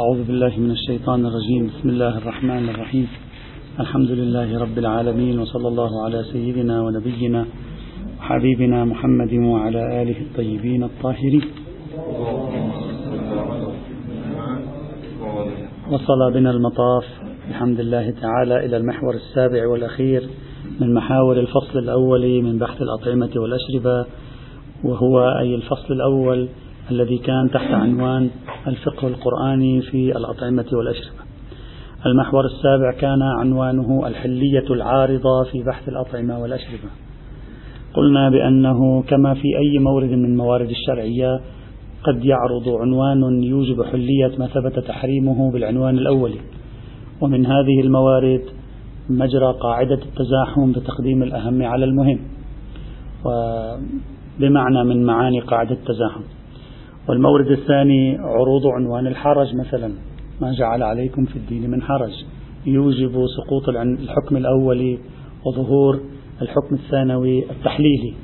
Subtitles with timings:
[0.00, 1.66] أعوذ بالله من الشيطان الرجيم.
[1.66, 3.08] بسم الله الرحمن الرحيم.
[3.80, 7.46] الحمد لله رب العالمين وصلى الله على سيدنا ونبينا
[8.18, 11.44] وحبيبنا محمد وعلى آله الطيبين الطاهرين.
[15.90, 17.04] وصل بنا المطاف
[17.50, 20.22] بحمد الله تعالى إلى المحور السابع والأخير
[20.80, 24.06] من محاور الفصل الأول من بحث الأطعمة والأشربة
[24.84, 26.48] وهو أي الفصل الأول
[26.90, 28.30] الذي كان تحت عنوان
[28.66, 31.26] الفقه القرآني في الأطعمة والأشربة.
[32.06, 36.88] المحور السابع كان عنوانه الحلية العارضة في بحث الأطعمة والأشربة.
[37.94, 41.40] قلنا بأنه كما في أي مورد من موارد الشرعية
[42.02, 46.32] قد يعرض عنوان يوجب حلية ما ثبت تحريمه بالعنوان الأول
[47.20, 48.42] ومن هذه الموارد
[49.10, 52.18] مجرى قاعدة التزاحم بتقديم الأهم على المهم
[53.24, 56.20] وبمعنى من معاني قاعدة التزاحم
[57.08, 59.92] والمورد الثاني عروض عنوان الحرج مثلا.
[60.40, 62.12] ما جعل عليكم في الدين من حرج.
[62.66, 64.98] يوجب سقوط الحكم الأولي
[65.44, 66.00] وظهور
[66.42, 68.14] الحكم الثانوي التحليلي.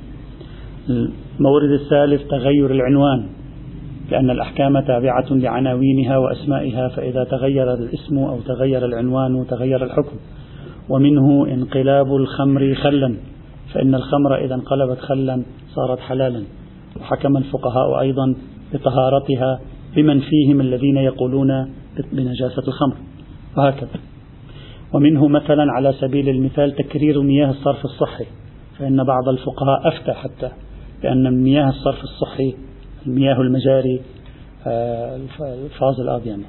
[0.90, 3.26] المورد الثالث تغير العنوان
[4.10, 10.16] لأن الأحكام تابعة لعناوينها وأسمائها فإذا تغير الاسم أو تغير العنوان تغير الحكم.
[10.88, 13.16] ومنه انقلاب الخمر خلا
[13.74, 15.42] فإن الخمر إذا انقلبت خلا
[15.74, 16.42] صارت حلالا.
[17.00, 18.34] وحكم الفقهاء أيضا
[18.74, 19.60] بطهارتها
[19.96, 21.72] بمن فيهم الذين يقولون
[22.12, 22.96] بنجاسة الخمر.
[23.56, 24.00] وهكذا.
[24.92, 28.24] ومنه مثلا على سبيل المثال تكرير مياه الصرف الصحي
[28.78, 30.50] فإن بعض الفقهاء أفتى حتى
[31.02, 32.54] بأن مياه الصرف الصحي
[33.06, 34.00] المياه المجاري
[34.66, 36.42] آه، الفاز الآب يعني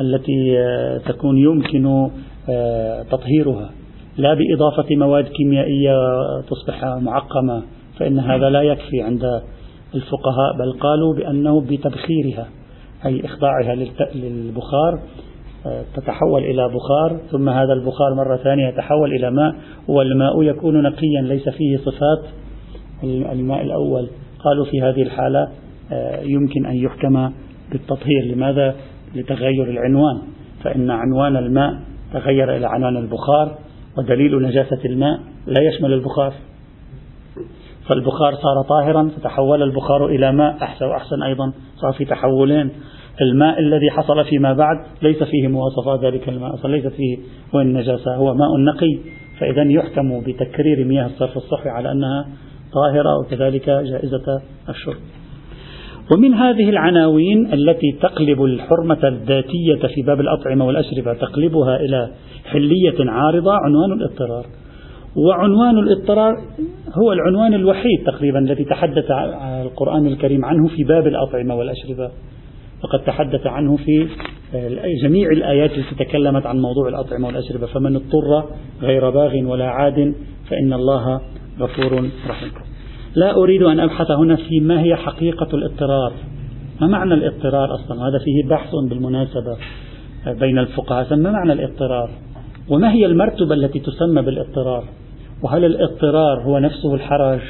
[0.00, 2.10] التي آه، تكون يمكن
[2.50, 3.70] آه، تطهيرها
[4.16, 5.94] لا بإضافة مواد كيميائية
[6.50, 7.62] تصبح معقمة
[7.98, 9.42] فإن هذا لا يكفي عند
[9.94, 12.48] الفقهاء بل قالوا بأنه بتبخيرها
[13.06, 13.74] أي إخضاعها
[14.14, 14.98] للبخار
[15.94, 19.54] تتحول إلى بخار ثم هذا البخار مرة ثانية يتحول إلى ماء
[19.88, 22.24] والماء يكون نقيا ليس فيه صفات
[23.04, 24.08] الماء الأول.
[24.38, 25.48] قالوا في هذه الحالة
[26.22, 27.30] يمكن أن يحكم
[27.72, 28.24] بالتطهير.
[28.24, 28.74] لماذا؟
[29.14, 30.22] لتغير العنوان.
[30.62, 31.74] فإن عنوان الماء
[32.12, 33.58] تغير إلى عنوان البخار
[33.98, 36.32] ودليل نجاسة الماء لا يشمل البخار.
[37.88, 41.52] فالبخار صار طاهرا فتحول البخار إلى ماء أحسن وأحسن أيضا.
[41.76, 42.70] صار في تحولين.
[43.20, 47.18] الماء الذي حصل فيما بعد ليس فيه مواصفات ذلك الماء أصلا فيه
[47.54, 48.98] هو النجاسة هو ماء نقي
[49.38, 52.26] فإذا يحكم بتكرير مياه الصرف الصحي على أنها
[52.72, 55.00] طاهرة وكذلك جائزة الشرب.
[56.12, 62.10] ومن هذه العناوين التي تقلب الحرمة الذاتية في باب الأطعمة والأشربة تقلبها إلى
[62.44, 64.46] حلية عارضة عنوان الاضطرار.
[65.16, 66.34] وعنوان الاضطرار
[66.94, 69.10] هو العنوان الوحيد تقريبا الذي تحدث
[69.62, 72.10] القرآن الكريم عنه في باب الأطعمة والأشربة.
[72.84, 74.08] وقد تحدث عنه في
[75.02, 77.66] جميع الآيات التي تكلمت عن موضوع الأطعمة والأشربة.
[77.66, 78.44] فمن اضطر
[78.82, 80.14] غير باغ ولا عاد
[80.50, 81.20] فإن الله
[81.60, 82.52] غفور رحيم.
[83.14, 86.12] لا أريد أن أبحث هنا في ما هي حقيقة الاضطرار.
[86.80, 89.56] ما معنى الاضطرار أصلا؟ هذا فيه بحث بالمناسبة
[90.26, 91.16] بين الفقهاء.
[91.16, 92.10] ما معنى الاضطرار؟
[92.70, 94.84] وما هي المرتبة التي تسمى بالاضطرار؟
[95.44, 97.40] وهل الاضطرار هو نفسه الحرج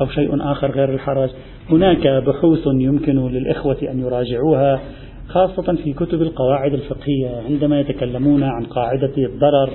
[0.00, 1.30] أو شيء آخر غير الحرج
[1.70, 4.80] هناك بحوث يمكن للإخوة أن يراجعوها
[5.28, 9.70] خاصة في كتب القواعد الفقهية عندما يتكلمون عن قاعدة الضرر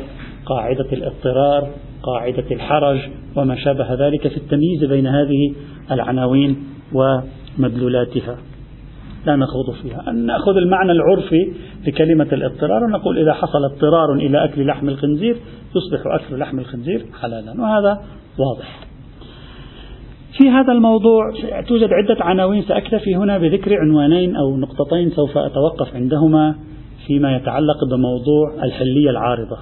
[0.46, 1.70] قاعدة الاضطرار
[2.04, 3.00] قاعدة الحرج
[3.36, 5.54] وما شابه ذلك في التمييز بين هذه
[5.92, 6.58] العناوين
[6.94, 8.38] ومدلولاتها.
[9.26, 10.04] لا نخوض فيها.
[10.10, 11.54] أن نأخذ المعنى العرفي
[11.88, 15.38] لكلمة الاضطرار ونقول إذا حصل اضطرار إلى أكل لحم الخنزير
[15.76, 17.62] يصبح أكل لحم الخنزير حلالا.
[17.62, 18.02] وهذا
[18.40, 18.80] واضح.
[20.38, 21.32] في هذا الموضوع
[21.68, 26.56] توجد عدة عناوين سأكتفي هنا بذكر عنوانين أو نقطتين سوف أتوقف عندهما
[27.08, 29.58] فيما يتعلق بموضوع الحلية العارضة.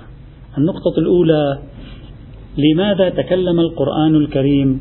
[0.57, 1.59] النقطة الأولى
[2.57, 4.79] لماذا تكلم القرآن الكريم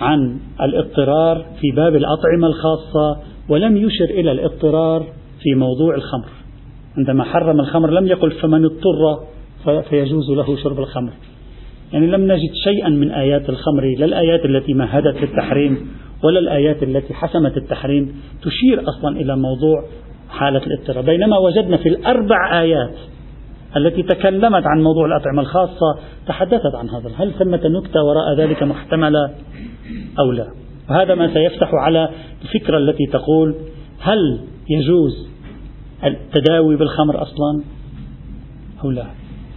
[0.00, 5.06] عن الاضطرار في باب الأطعمة الخاصة ولم يشر إلى الاضطرار
[5.42, 6.28] في موضوع الخمر.
[6.96, 9.24] عندما حرم الخمر لم يقل فمن اضطر
[9.90, 11.12] فيجوز له شرب الخمر.
[11.92, 15.88] يعني لم نجد شيئا من آيات الخمر لا الآيات التي مهدت للتحريم
[16.24, 19.84] ولا الآيات التي حسمت التحريم تشير أصلا إلى موضوع
[20.28, 21.04] حالة الاضطرار.
[21.04, 22.94] بينما وجدنا في الأربع آيات
[23.76, 27.10] التي تكلمت عن موضوع الأطعمة الخاصة تحدثت عن هذا.
[27.16, 29.30] هل ثمة نكتة وراء ذلك محتملة
[30.18, 32.08] أو لا؟ وهذا ما سيفتح على
[32.42, 33.54] الفكرة التي تقول
[34.00, 34.40] هل
[34.70, 35.28] يجوز
[36.04, 37.62] التداوي بالخمر أصلا
[38.84, 39.06] أو لا؟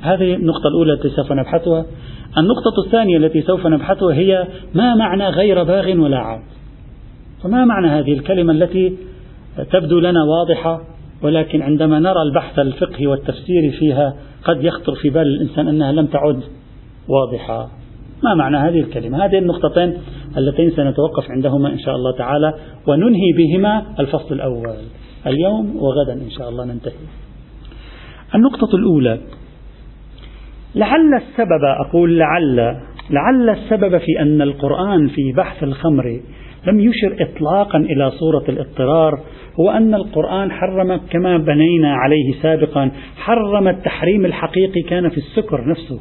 [0.01, 1.85] هذه النقطة الأولى التي سوف نبحثها.
[2.38, 6.41] النقطة الثانية التي سوف نبحثها هي ما معنى غير باغ ولا عاد؟
[7.44, 8.97] فما معنى هذه الكلمة التي
[9.71, 10.81] تبدو لنا واضحة
[11.23, 16.39] ولكن عندما نرى البحث الفقهي والتفسيري فيها قد يخطر في بال الإنسان أنها لم تعد
[17.07, 17.69] واضحة؟
[18.24, 19.98] ما معنى هذه الكلمة؟ هذه النقطتين
[20.38, 22.54] اللتين سنتوقف عندهما إن شاء الله تعالى
[22.88, 24.75] وننهي بهما الفصل الأول.
[25.28, 26.94] اليوم وغدا إن شاء الله ننتهي.
[28.36, 29.19] النقطة الأولى.
[30.75, 32.78] لعل السبب أقول لعل
[33.10, 36.22] لعل السبب في أن القرآن في بحث الخمر
[36.68, 39.19] لم يشر إطلاقا إلى صورة الاضطرار
[39.60, 46.00] هو أن القرآن حرم كما بنينا عليه سابقا حرم التحريم الحقيقي كان في السكر نفسه.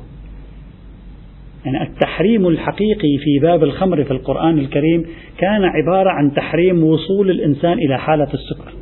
[1.67, 5.07] يعني التحريم الحقيقي في باب الخمر في القرآن الكريم
[5.39, 8.73] كان عبارة عن تحريم وصول الإنسان إلى حالة السكر.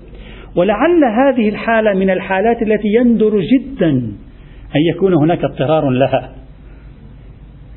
[0.56, 3.90] ولعل هذه الحالة من الحالات التي يندر جدا
[4.76, 6.32] أن يكون هناك اضطرار لها.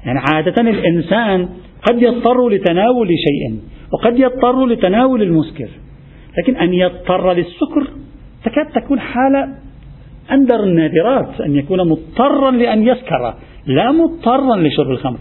[0.05, 1.49] يعني عادة الإنسان
[1.89, 3.59] قد يضطر لتناول شيء
[3.93, 5.69] وقد يضطر لتناول المسكر
[6.37, 7.87] لكن أن يضطر للسكر
[8.45, 9.47] تكاد تكون حالة
[10.31, 13.33] أندر النادرات أن يكون مضطرا لأن يسكر.
[13.67, 15.17] لا مضطرا لشرب الخمر.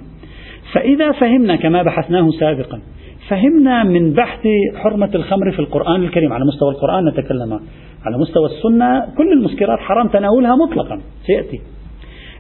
[0.73, 2.81] فإذا فهمنا كما بحثناه سابقا
[3.29, 4.41] فهمنا من بحث
[4.77, 7.61] حرمة الخمر في القرآن الكريم على مستوى القرآن نتكلم
[8.05, 11.61] على مستوى السنة كل المسكرات حرام تناولها مطلقا سيأتي.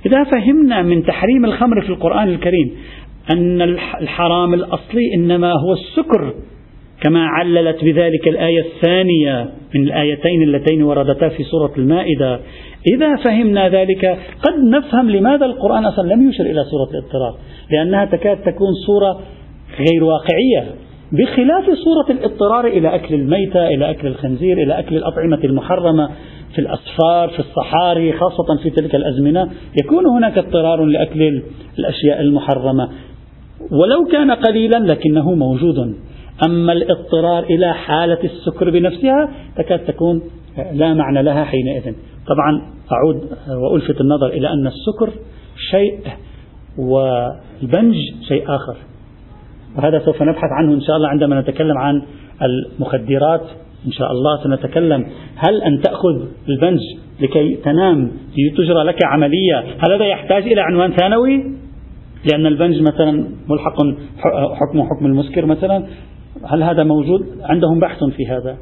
[0.07, 2.71] إذا فهمنا من تحريم الخمر في القرآن الكريم
[3.31, 3.63] أن
[4.01, 6.35] الحرام الأصلي إنما هو السكر
[7.03, 12.41] كما عللت بذلك الآية الثانية من الآيتين اللتين وردتا في سورة المائدة.
[12.95, 17.39] إذا فهمنا ذلك قد نفهم لماذا القرآن أصلا لم يشر إلى سورة الاضطرار
[17.71, 19.21] لأنها تكاد تكون صورة
[19.79, 20.75] غير واقعية
[21.13, 26.11] بخلاف صورة الاضطرار إلى أكل الميتة إلى أكل الخنزير إلى أكل الأطعمة المحرمة
[26.55, 29.51] في الأصفار في الصحاري خاصة في تلك الأزمنة
[29.85, 31.43] يكون هناك اضطرار لأكل
[31.79, 32.89] الأشياء المحرمة.
[33.71, 35.97] ولو كان قليلا لكنه موجود.
[36.45, 40.23] أما الاضطرار إلى حالة السكر بنفسها تكاد تكون
[40.73, 41.95] لا معنى لها حينئذ.
[42.27, 42.63] طبعا
[42.93, 45.11] أعود وألفت النظر إلى أن السكر
[45.71, 45.99] شيء
[46.79, 47.95] والبنج
[48.29, 48.77] شيء آخر.
[49.77, 52.03] وهذا سوف نبحث عنه إن شاء الله عندما نتكلم عن
[52.43, 53.43] المخدرات.
[53.87, 55.07] إن شاء الله سنتكلم
[55.37, 56.81] هل أن تأخذ البنج
[57.21, 61.45] لكي تنام لتجرى لك عملية هل هذا يحتاج إلى عنوان ثانوي؟
[62.33, 63.77] لأن البنج مثلا ملحق
[64.55, 65.87] حكم حكم المسكر مثلا.
[66.49, 68.57] هل هذا موجود؟ عندهم بحث في هذا.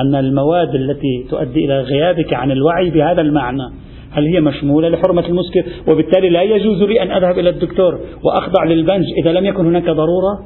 [0.00, 3.68] أن المواد التي تؤدي إلى غيابك عن الوعي بهذا المعنى
[4.10, 9.04] هل هي مشمولة لحرمة المسكر؟ وبالتالي لا يجوز لي أن أذهب إلى الدكتور وأخضع للبنج
[9.22, 10.38] إذا لم يكن هناك ضرورة؟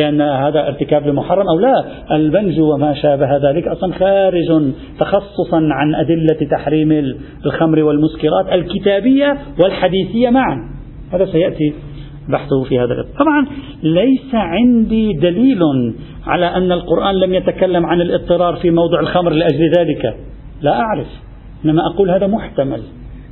[0.00, 1.84] لأن هذا ارتكاب لمحرم أو لا؟
[2.16, 6.92] البنج وما شابه ذلك أصلا خارج تخصصا عن أدلة تحريم
[7.46, 10.56] الخمر والمسكرات الكتابية والحديثية معا.
[11.12, 11.74] هذا سيأتي
[12.28, 13.46] بحثه في هذا طبعا
[13.82, 15.60] ليس عندي دليل
[16.26, 20.16] على أن القرآن لم يتكلم عن الاضطرار في موضع الخمر لأجل ذلك.
[20.60, 21.06] لا أعرف.
[21.64, 22.82] إنما أقول هذا محتمل.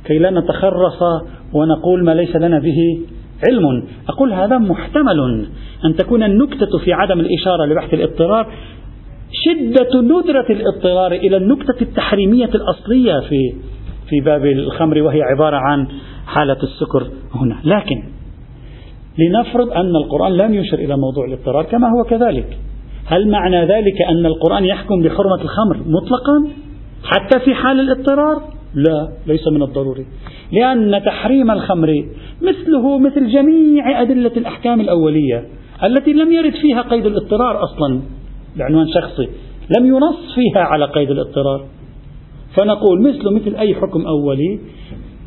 [0.05, 1.01] كي لا نتخرص
[1.53, 2.99] ونقول ما ليس لنا به
[3.47, 3.83] علم.
[4.09, 5.47] أقول هذا محتمل.
[5.85, 8.47] أن تكون النكتة في عدم الإشارة لبحث الاضطرار
[9.45, 13.53] شدة ندرة الاضطرار إلى النكتة التحريمية الأصلية في
[14.09, 15.87] في باب الخمر وهي عبارة عن
[16.25, 17.57] حالة السكر هنا.
[17.63, 18.03] لكن
[19.17, 22.57] لنفرض أن القرآن لم يشر إلى موضوع الاضطرار كما هو كذلك.
[23.05, 26.47] هل معنى ذلك أن القرآن يحكم بحرمة الخمر مطلقا
[27.03, 28.41] حتى في حال الاضطرار؟
[28.73, 30.05] لا ليس من الضروري.
[30.51, 32.05] لأن تحريم الخمر
[32.41, 35.45] مثله مثل جميع أدلة الأحكام الأولية
[35.83, 38.01] التي لم يرد فيها قيد الاضطرار أصلا
[38.57, 39.29] بعنوان شخصي
[39.79, 41.65] لم ينص فيها على قيد الاضطرار.
[42.57, 44.59] فنقول مثل مثل أي حكم أولي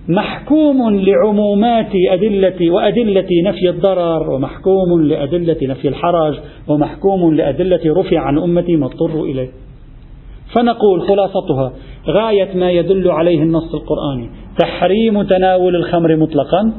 [0.09, 6.39] محكوم لعمومات أدلة وأدلة نفي الضرر ومحكوم لأدلة نفي الحرج
[6.69, 9.49] ومحكوم لأدلة رفع عن أمتي ما اضطروا إليه.
[10.55, 11.73] فنقول خلاصتها
[12.09, 16.73] غاية ما يدل عليه النص القرآني تحريم تناول الخمر مطلقا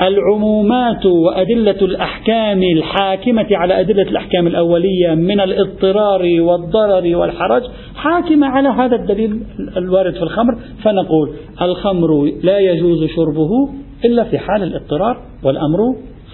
[0.00, 7.62] العمومات وأدلة الأحكام الحاكمة على أدلة الأحكام الأولية من الاضطرار والضرر والحرج
[7.94, 9.42] حاكمة على هذا الدليل
[9.76, 11.32] الوارد في الخمر فنقول
[11.62, 13.68] الخمر لا يجوز شربه
[14.04, 15.78] إلا في حال الاضطرار والأمر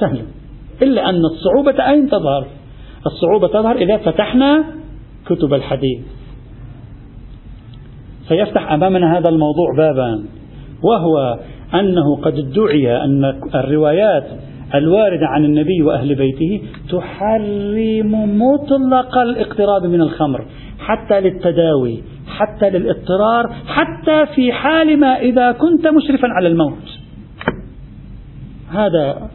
[0.01, 0.23] سهل
[0.83, 2.47] إلا أن الصعوبة أين تظهر؟
[3.07, 4.65] الصعوبة تظهر إذا فتحنا
[5.27, 6.01] كتب الحديث.
[8.29, 10.25] سيفتح أمامنا هذا الموضوع بابا
[10.83, 11.39] وهو
[11.75, 14.27] أنه قد ادعي أن الروايات
[14.75, 20.45] الواردة عن النبي وأهل بيته تحرم مطلق الاقتراب من الخمر
[20.79, 26.99] حتى للتداوي حتى للإضطرار حتى في حال ما إذا كنت مشرفا على الموت.
[28.71, 29.31] هذا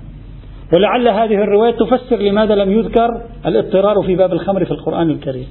[0.73, 5.47] ولعل هذه الرواية تفسر لماذا لم يذكر الاضطرار في باب الخمر في القرآن الكريم.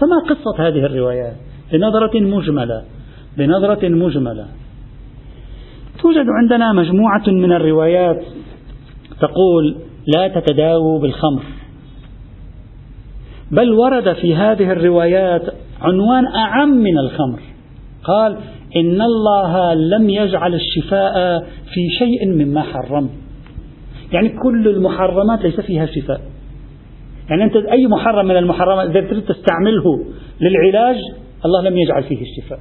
[0.00, 1.36] فما قصة هذه الروايات؟
[1.72, 2.82] بنظرة مجملة
[3.38, 4.46] بنظرة مجملة.
[6.04, 8.22] توجد عندنا مجموعة من الروايات
[9.20, 9.76] تقول
[10.16, 11.42] لا تتداووا بالخمر.
[13.50, 15.42] بل ورد في هذه الروايات
[15.80, 17.40] عنوان أعم من الخمر.
[18.04, 18.36] قال
[18.76, 21.40] إن الله لم يجعل الشفاء
[21.74, 23.10] في شيء مما حرم.
[24.12, 26.20] يعني كل المحرمات ليس فيها شفاء.
[27.30, 30.04] يعني أنت أي محرم من المحرمات إذا تريد تستعمله
[30.40, 30.96] للعلاج
[31.44, 32.58] الله لم يجعل فيه الشفاء.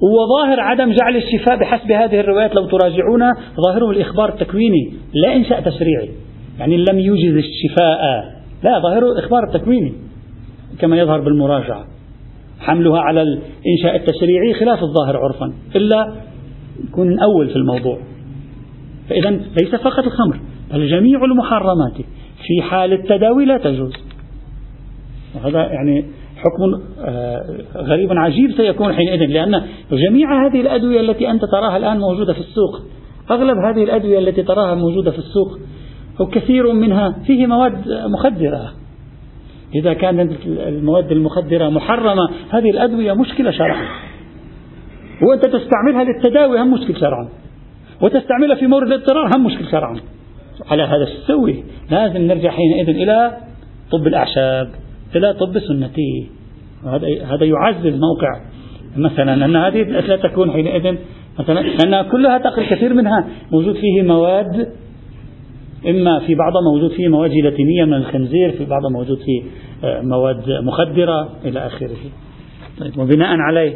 [0.00, 3.20] وظاهر عدم جعل الشفاء بحسب هذه الروايات لو تراجعون
[3.66, 6.10] ظاهره الإخبار التكويني لا إنشاء تشريعي.
[6.58, 7.98] يعني لم يوجد الشفاء
[8.62, 9.92] لا ظاهره الإخبار التكويني
[10.78, 11.84] كما يظهر بالمراجعة.
[12.60, 16.14] حملها على الإنشاء التشريعي خلاف الظاهر عرفا إلا
[16.88, 17.98] يكون أول في الموضوع.
[19.08, 20.40] فإذا ليس فقط الخمر
[20.72, 21.96] بل جميع المحرمات
[22.46, 23.92] في حال التداوي لا تجوز.
[25.34, 26.04] وهذا يعني
[26.38, 27.40] حكم آه،
[27.76, 32.82] غريب عجيب سيكون حينئذ لأن جميع هذه الأدوية التي أنت تراها الآن موجودة في السوق
[33.30, 35.58] أغلب هذه الأدوية التي تراها موجودة في السوق
[36.20, 38.72] أو كثير منها فيه مواد مخدرة.
[39.74, 43.86] إذا كانت المواد المخدرة محرمة هذه الأدوية مشكلة شرعا.
[45.22, 47.28] وأنت تستعملها للتداوي هم مشكل شرعا.
[48.00, 50.00] وتستعملها في مورد الاضطرار هم مشكل شرعا.
[50.70, 53.36] على هذا السوي لازم نرجع حينئذ إلى
[53.92, 54.70] طب الأعشاب.
[55.16, 56.28] إلى طب سنتي
[56.84, 58.40] هذا هذا يعزز موقع.
[58.96, 60.96] مثلا أن هذه لا تكون حينئذ
[61.38, 64.68] مثلا لأنها كلها تقل كثير منها موجود فيه مواد
[65.88, 69.42] إما في بعضها موجود فيه مواد جيلاتينية من الخنزير في بعضها موجود فيه
[69.84, 71.96] آه، مواد مخدرة إلى آخره.
[72.80, 73.74] طيب وبناء عليه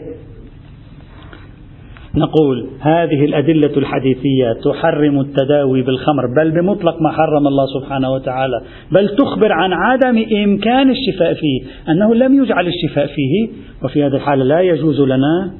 [2.15, 8.61] نقول هذه الأدلة الحديثية تحرم التداوي بالخمر بل بمطلق ما حرم الله سبحانه وتعالى
[8.93, 13.49] بل تخبر عن عدم إمكان الشفاء فيه أنه لم يجعل الشفاء فيه
[13.85, 15.53] وفي هذه الحالة لا يجوز لنا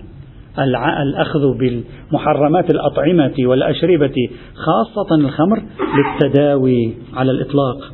[1.03, 5.63] الأخذ بالمحرمات الأطعمة والأشربة خاصة الخمر
[5.97, 7.93] للتداوي على الإطلاق.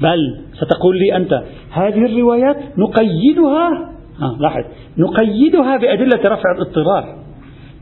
[0.00, 0.18] بل
[0.52, 4.64] ستقول لي أنت هذه الروايات نقيدها آه لاحظ.
[4.98, 7.18] نقيدها بأدلة رفع الاضطرار.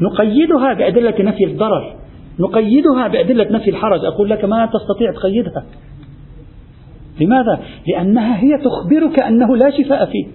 [0.00, 1.97] نقيدها بأدلة نفي الضرر.
[2.40, 4.05] نقيدها بأدلة نفي الحرج.
[4.05, 5.64] أقول لك ما تستطيع تقيدها.
[7.21, 10.26] لماذا؟ لأنها هي تخبرك أنه لا شفاء فيه.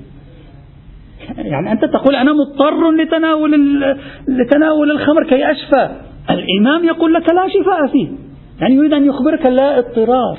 [1.38, 3.52] يعني أنت تقول أنا مضطر لتناول
[4.28, 5.90] لتناول الخمر كي أشفى.
[6.30, 8.08] الإمام يقول لك لا شفاء فيه.
[8.62, 10.38] يعني يريد أن يخبرك لا اضطرار.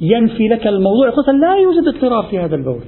[0.00, 1.08] ينفي لك الموضوع.
[1.08, 2.82] يقول لا يوجد اضطرار في هذا البول.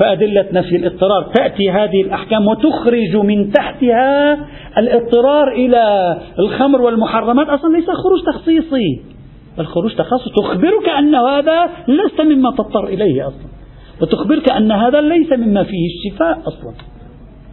[0.00, 1.32] فأدلة نفي الاضطرار.
[1.34, 4.38] تأتي هذه الأحكام وتخرج من تحتها
[4.78, 7.48] الاضطرار إلى الخمر والمحرمات.
[7.48, 9.00] أصلا ليس خروج تخصيصي.
[9.58, 10.32] بل خروج تخصص.
[10.42, 13.50] تخبرك أن هذا لست مما تضطر إليه أصلا.
[14.02, 16.72] وتخبرك أن هذا ليس مما فيه الشفاء أصلا.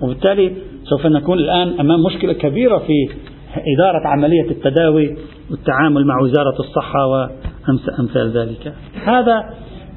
[0.02, 2.94] وبالتالي سوف نكون الآن أمام مشكلة كبيرة في
[3.76, 5.18] إدارة عملية التداوي
[5.52, 8.74] والتعامل مع وزارة الصحة وأمثال ذلك.
[9.06, 9.44] هذا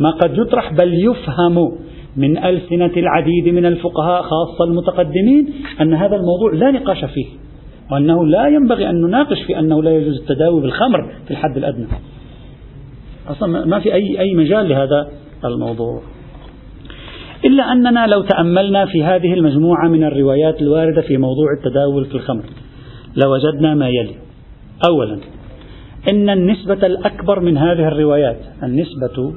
[0.01, 1.79] ما قد يطرح بل يفهم
[2.17, 5.49] من ألسنة العديد من الفقهاء خاصة المتقدمين
[5.81, 7.27] أن هذا الموضوع لا نقاش فيه
[7.91, 11.87] وأنه لا ينبغي أن نناقش في أنه لا يجوز التداوي بالخمر في الحد الأدنى.
[13.29, 15.09] أصلا ما في أي أي مجال لهذا
[15.45, 16.03] الموضوع.
[17.45, 22.45] إلا أننا لو تأملنا في هذه المجموعة من الروايات الواردة في موضوع التداول في الخمر
[23.17, 24.15] لوجدنا ما يلي.
[24.89, 25.19] أولا
[26.13, 29.35] إن النسبة الأكبر من هذه الروايات النسبة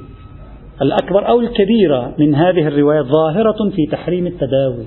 [0.82, 4.86] الأكبر أو الكبيرة من هذه الروايات ظاهرة في تحريم التداوي.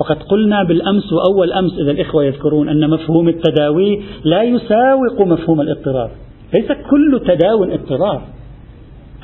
[0.00, 6.10] وقد قلنا بالأمس وأول أمس إذا الإخوة يذكرون أن مفهوم التداوي لا يساوق مفهوم الاضطرار.
[6.54, 8.22] ليس كل تداو اضطرار.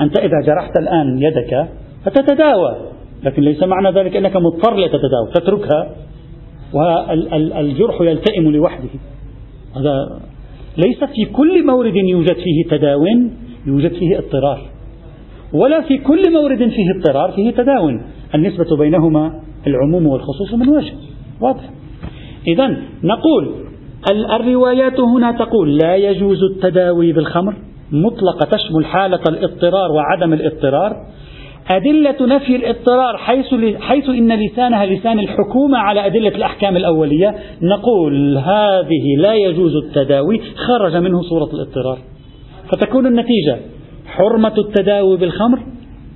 [0.01, 1.69] أنت إذا جرحت الآن يدك
[2.05, 2.77] فتتداوى
[3.25, 5.91] لكن ليس معنى ذلك أنك مضطر لتتداوى تتركها
[6.73, 8.89] والجرح يلتئم لوحده.
[9.77, 10.21] هذا
[10.77, 13.07] ليس في كل مورد يوجد فيه تداو
[13.67, 14.76] يوجد فيه اضطرار.
[15.53, 18.03] ولا في كل مورد فيه اضطرار فيه تداون.
[18.35, 20.93] النسبة بينهما العموم والخصوص من وجه.
[21.41, 21.71] واضح.
[22.47, 23.55] إذا نقول
[24.41, 27.55] الروايات هنا تقول لا يجوز التداوي بالخمر
[27.93, 30.97] مطلقة تشمل حالة الاضطرار وعدم الاضطرار.
[31.71, 37.35] أدلة نفي الاضطرار حيث حيث إن لسانها لسان الحكومة على أدلة الأحكام الأولية.
[37.63, 41.99] نقول هذه لا يجوز التداوي خرج منه صورة الاضطرار.
[42.73, 43.59] فتكون النتيجة
[44.07, 45.59] حرمة التداوي بالخمر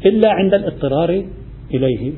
[0.06, 1.24] إلا عند الاضطرار
[1.74, 2.12] إليه.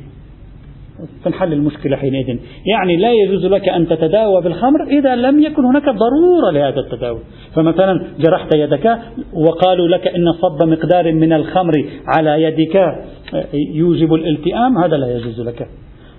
[1.24, 2.38] تنحل المشكلة حينئذ.
[2.66, 7.20] يعني لا يجوز لك أن تتداوى بالخمر إذا لم يكن هناك ضرورة لهذا التداوي.
[7.54, 8.98] فمثلا جرحت يدك
[9.32, 11.72] وقالوا لك إن صب مقدار من الخمر
[12.06, 12.94] على يدك
[13.74, 15.68] يوجب الالتئام هذا لا يجوز لك.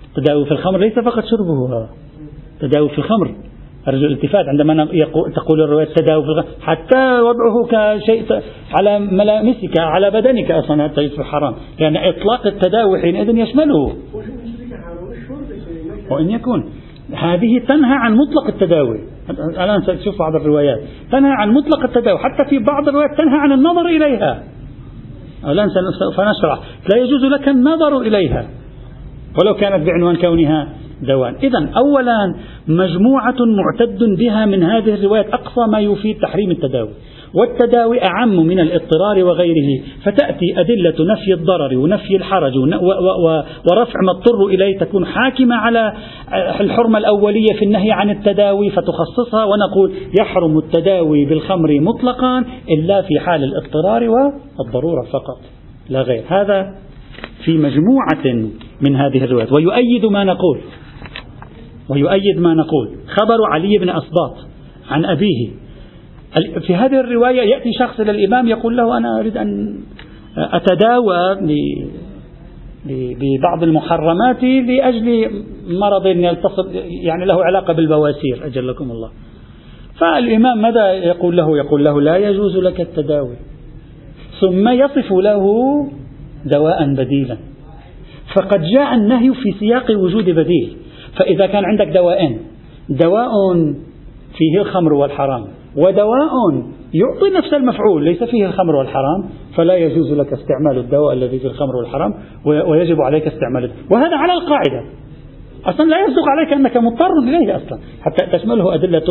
[0.08, 1.88] التداوي في الخمر ليس فقط شربه
[2.60, 3.34] تداوي في الخمر.
[3.88, 4.46] أرجو الالتفات.
[4.48, 4.88] عندما
[5.36, 11.26] تقول الرواية تداوي في الخمر حتى وضعه كشيء على ملامسك على بدنك أصلا حتى يصبح
[11.26, 13.96] حرام لأن إطلاق التداوي حينئذ يشمله.
[16.10, 16.70] وإن يكون.
[17.14, 18.98] هذه تنهى عن مطلق التداوي.
[19.30, 20.80] الآن ستشوف بعض الروايات.
[21.12, 22.18] تنهى عن مطلق التداوي.
[22.18, 24.42] حتى في بعض الروايات تنهى عن النظر إليها.
[25.44, 26.58] الآن سوف نشرح.
[26.94, 28.48] لا يجوز لك النظر إليها.
[29.42, 30.68] ولو كانت بعنوان كونها
[31.02, 32.34] دواء إذا أولا
[32.68, 36.90] مجموعة معتد بها من هذه الروايات أقصى ما يفيد تحريم التداوي.
[37.34, 42.56] والتداوي أعم من الاضطرار وغيره فتأتي أدلة نفي الضرر ونفي الحرج
[43.70, 45.92] ورفع ما اضطر إليه تكون حاكمة على
[46.60, 52.44] الحرمة الأولية في النهي عن التداوي فتخصصها ونقول يحرم التداوي بالخمر مطلقا
[52.78, 54.08] إلا في حال الاضطرار
[54.58, 55.38] والضرورة فقط
[55.88, 56.22] لا غير.
[56.28, 56.74] هذا
[57.44, 59.52] في مجموعة من هذه الروايات.
[59.52, 60.60] ويؤيد ما نقول
[61.88, 62.88] ويؤيد ما نقول.
[63.06, 64.36] خبر علي بن أصباط
[64.90, 65.50] عن أبيه.
[66.66, 69.80] في هذه الرواية يأتي شخص إلى الإمام يقول له أنا أريد أن
[70.36, 71.36] أتداوى
[72.86, 75.30] ببعض المحرمات لأجل
[75.68, 76.68] مرض يلتصق
[77.02, 79.10] يعني له علاقة بالبواسير أجلكم الله.
[79.98, 83.36] فالإمام ماذا يقول له؟ يقول له لا يجوز لك التداوي.
[84.40, 85.44] ثم يصف له
[86.44, 87.36] دواء بديلا.
[88.34, 90.76] فقد جاء النهي في سياق وجود بديل.
[91.18, 92.38] فإذا كان عندك دوائين
[92.88, 93.30] دواء
[94.38, 95.44] فيه الخمر والحرام
[95.76, 96.30] ودواء
[96.94, 99.24] يعطي نفس المفعول ليس فيه الخمر والحرام
[99.56, 104.84] فلا يجوز لك استعمال الدواء الذي فيه الخمر والحرام ويجب عليك استعماله وهذا على القاعدة.
[105.66, 109.04] أصلا لا يصدق عليك أنك مضطر إليه أصلا حتى تشمله أدلة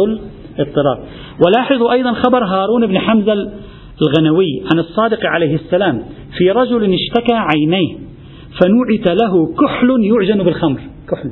[0.57, 1.03] الاضطرار
[1.45, 3.33] ولاحظوا أيضا خبر هارون بن حمزة
[4.01, 6.03] الغنوي عن الصادق عليه السلام
[6.37, 7.97] في رجل اشتكى عينيه
[8.61, 10.79] فنعت له كحل يعجن بالخمر
[11.09, 11.31] كحل.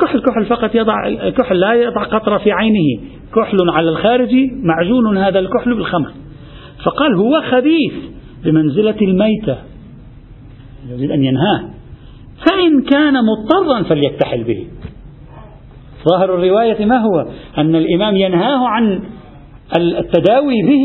[0.00, 3.00] كحل كحل فقط يضع كحل لا يضع قطرة في عينه.
[3.34, 6.10] كحل على الخارج معجون هذا الكحل بالخمر.
[6.84, 7.92] فقال هو خبيث
[8.44, 9.56] بمنزلة الميتة
[10.90, 11.70] يريد أن ينهاه.
[12.46, 14.66] فإن كان مضطرا فليكتحل به.
[16.10, 17.26] ظاهر الرواية ما هو؟
[17.58, 19.00] أن الإمام ينهاه عن
[19.76, 20.84] التداوي به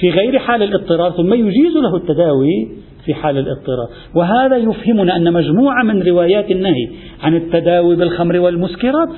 [0.00, 2.68] في غير حال الاضطرار ثم يجيز له التداوي
[3.08, 6.88] في حال الاضطرار وهذا يفهمنا أن مجموعة من روايات النهي
[7.22, 9.08] عن التداوي بالخمر والمسكرات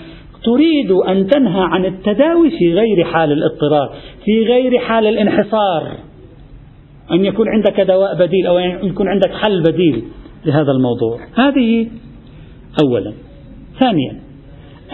[0.44, 5.96] تريد أن تنهى عن التداوي في غير حال الاضطرار في غير حال الانحصار.
[7.12, 10.02] أن يكون عندك دواء بديل أو يكون عندك حل بديل
[10.46, 11.18] لهذا الموضوع.
[11.34, 11.88] هذه
[12.84, 13.12] أولا.
[13.80, 14.20] ثانيا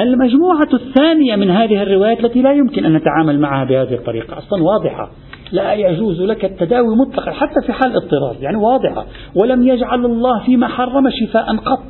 [0.01, 5.11] المجموعة الثانية من هذه الروايات التي لا يمكن أن نتعامل معها بهذه الطريقة أصلا واضحة.
[5.53, 9.07] لا يجوز لك التداوي مطلقا حتى في حال اضطرار يعني واضحة.
[9.35, 11.89] ولم يجعل الله فيما حرم شفاء قط.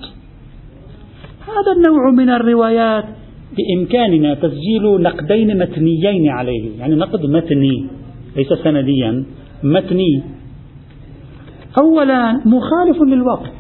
[1.47, 3.05] هذا النوع من الروايات
[3.57, 6.79] بإمكاننا تسجيل نقدين متنيين عليه.
[6.79, 7.87] يعني نقد متني
[8.37, 9.25] ليس سنديا
[9.63, 10.23] متني.
[11.79, 13.51] أولا مخالف للواقع.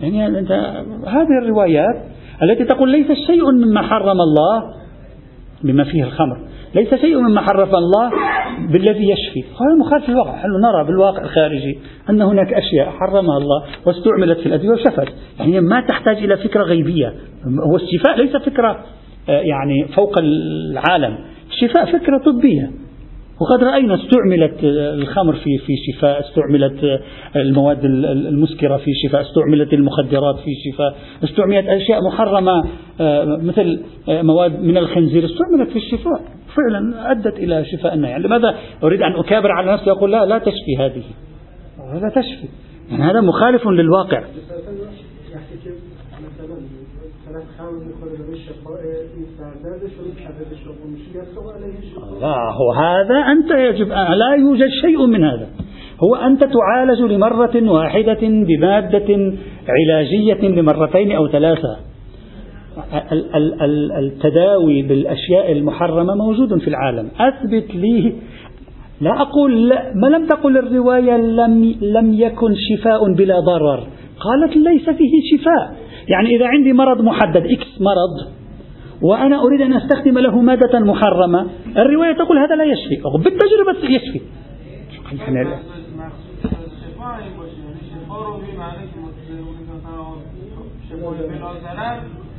[0.00, 0.52] يعني أنت
[1.06, 2.02] هذه الروايات
[2.42, 4.74] التي تقول ليس شيء مما حرم الله
[5.64, 6.48] بما فيه الخمر.
[6.74, 8.10] ليس شيء مما حرم الله
[8.72, 9.40] بالذي يشفي.
[9.40, 10.30] هذا مخالف للواقع.
[10.30, 11.78] نحن نرى بالواقع الخارجي
[12.10, 15.08] أن هناك أشياء حرمها الله واستعملت في الأدوية وشفت.
[15.38, 17.14] يعني ما تحتاج إلى فكرة غيبية.
[17.70, 18.84] هو الشفاء ليس فكرة
[19.28, 21.18] آه، يعني فوق العالم.
[21.50, 22.70] الشفاء فكرة طبية.
[23.40, 27.00] وقد رأينا استعملت الخمر في في شفاء، استعملت
[27.36, 32.64] المواد المسكرة في شفاء، استعملت المخدرات في شفاء، استعملت أشياء محرمة
[33.00, 36.20] آه، مثل آه، مواد من الخنزير استعملت في الشفاء،
[36.56, 40.76] فعلا أدت إلى شفاء يعني لماذا أريد أن أكابر على نفسي وأقول لا لا تشفي
[40.78, 41.02] هذه،
[42.02, 42.48] لا تشفي،
[42.90, 44.22] يعني هذا مخالف للواقع.
[52.20, 53.88] لا هو هذا أنت يجب
[54.22, 55.48] لا يوجد شيء من هذا.
[56.04, 59.32] هو أنت تعالج لمرة واحدة بمادة
[59.68, 61.76] علاجية لمرتين أو ثلاثة.
[63.98, 67.10] التداوي بالأشياء المحرمة موجود في العالم.
[67.20, 68.14] أثبت لي
[69.00, 73.86] لا أقول لا ما لم تقل الرواية لم, لم يكن شفاء بلا ضرر.
[74.20, 75.87] قالت ليس فيه شفاء.
[76.08, 78.32] يعني إذا عندي مرض محدد إكس مرض
[79.02, 83.02] وأنا أريد أن أستخدم له مادة محرمة الرواية تقول هذا لا يشفي.
[83.24, 84.20] بالتجربة يشفي.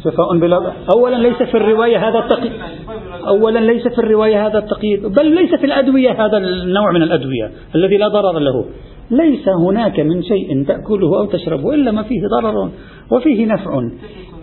[0.03, 2.51] شفاء بلا أولا ليس في الرواية هذا التقييد
[3.27, 7.97] أولا ليس في الرواية هذا التقييد بل ليس في الأدوية هذا النوع من الأدوية الذي
[7.97, 8.65] لا ضرر له.
[9.11, 12.69] ليس هناك من شيء تأكله أو تشربه إلا ما فيه ضرر
[13.11, 13.89] وفيه نفع.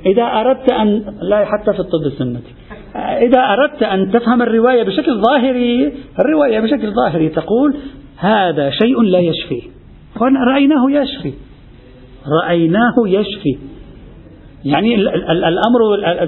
[0.06, 2.52] إذا أردت أن لا حتى في الطب السنتي
[2.96, 7.74] إذا أردت أن تفهم الرواية بشكل ظاهري الرواية بشكل ظاهري تقول
[8.16, 9.62] هذا شيء لا يشفي.
[10.52, 11.32] رأيناه يشفي.
[12.42, 13.58] رأيناه يشفي.
[14.72, 14.94] يعني
[15.30, 15.80] الأمر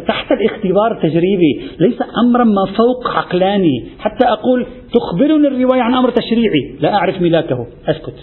[0.08, 3.84] تحت الاختبار التجريبي ليس أمرا ما فوق عقلاني.
[3.98, 8.14] حتى أقول تخبرني الرواية عن أمر تشريعي لا أعرف ملاكه أسكت.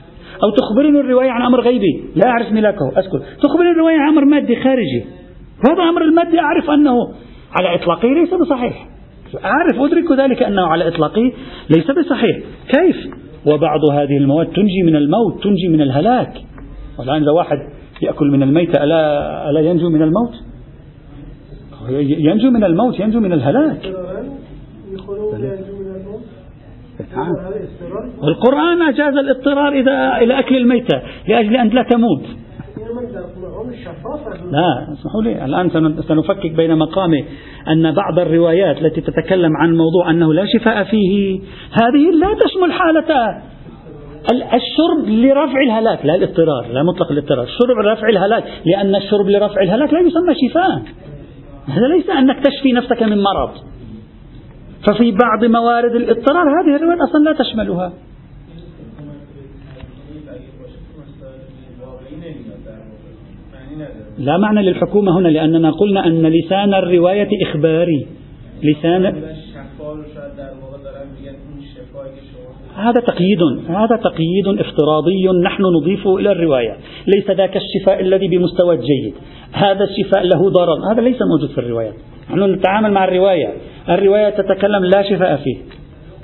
[0.43, 3.23] أو تخبرني الرواية عن أمر غيبي لا أعرف ملاكه أسكت.
[3.43, 5.03] تخبرني الرواية عن أمر مادي خارجي
[5.69, 6.95] هذا أمر المادي أعرف أنه
[7.59, 8.87] على إطلاقه ليس بصحيح.
[9.45, 11.31] أعرف أدرك ذلك أنه على إطلاقه
[11.69, 12.37] ليس بصحيح.
[12.69, 12.95] كيف؟
[13.45, 16.33] وبعض هذه المواد تنجي من الموت تنجي من الهلاك.
[16.99, 17.57] والآن إذا واحد
[18.01, 20.33] يأكل من الميتة ألا, ألا ينجو من الموت؟
[21.99, 23.95] ينجو من الموت ينجو من الهلاك.
[28.23, 32.23] القرآن أجاز الاضطرار إذا إلى أكل الميتة لأجل أن لا تموت.
[34.51, 35.69] لا اسمحوا لي الآن
[36.01, 37.11] سنفكك بين مقام
[37.67, 41.39] أن بعض الروايات التي تتكلم عن موضوع أنه لا شفاء فيه
[41.71, 43.41] هذه لا تشمل حالة
[44.31, 47.43] الشرب لرفع الهلاك لا الاضطرار لا مطلق الاضطرار.
[47.43, 50.81] الشرب لرفع الهلاك لأن الشرب لرفع الهلاك لا يسمى شفاء.
[51.67, 53.51] هذا ليس أنك تشفي نفسك من مرض.
[54.87, 57.93] ففي بعض موارد الاضطرار هذه الروايات أصلا لا تشملها.
[64.17, 68.07] لا معنى للحكومة هنا لأننا قلنا أن لسان الرواية إخباري.
[68.63, 69.23] لسان
[72.75, 76.77] هذا تقييد هذا تقييد افتراضي نحن نضيفه إلى الرواية.
[77.15, 79.13] ليس ذاك الشفاء الذي بمستوى جيد
[79.51, 80.91] هذا الشفاء له ضرر.
[80.91, 81.91] هذا ليس موجود في الرواية.
[82.29, 83.53] نحن نتعامل مع الرواية.
[83.89, 85.57] الرواية تتكلم لا شفاء فيه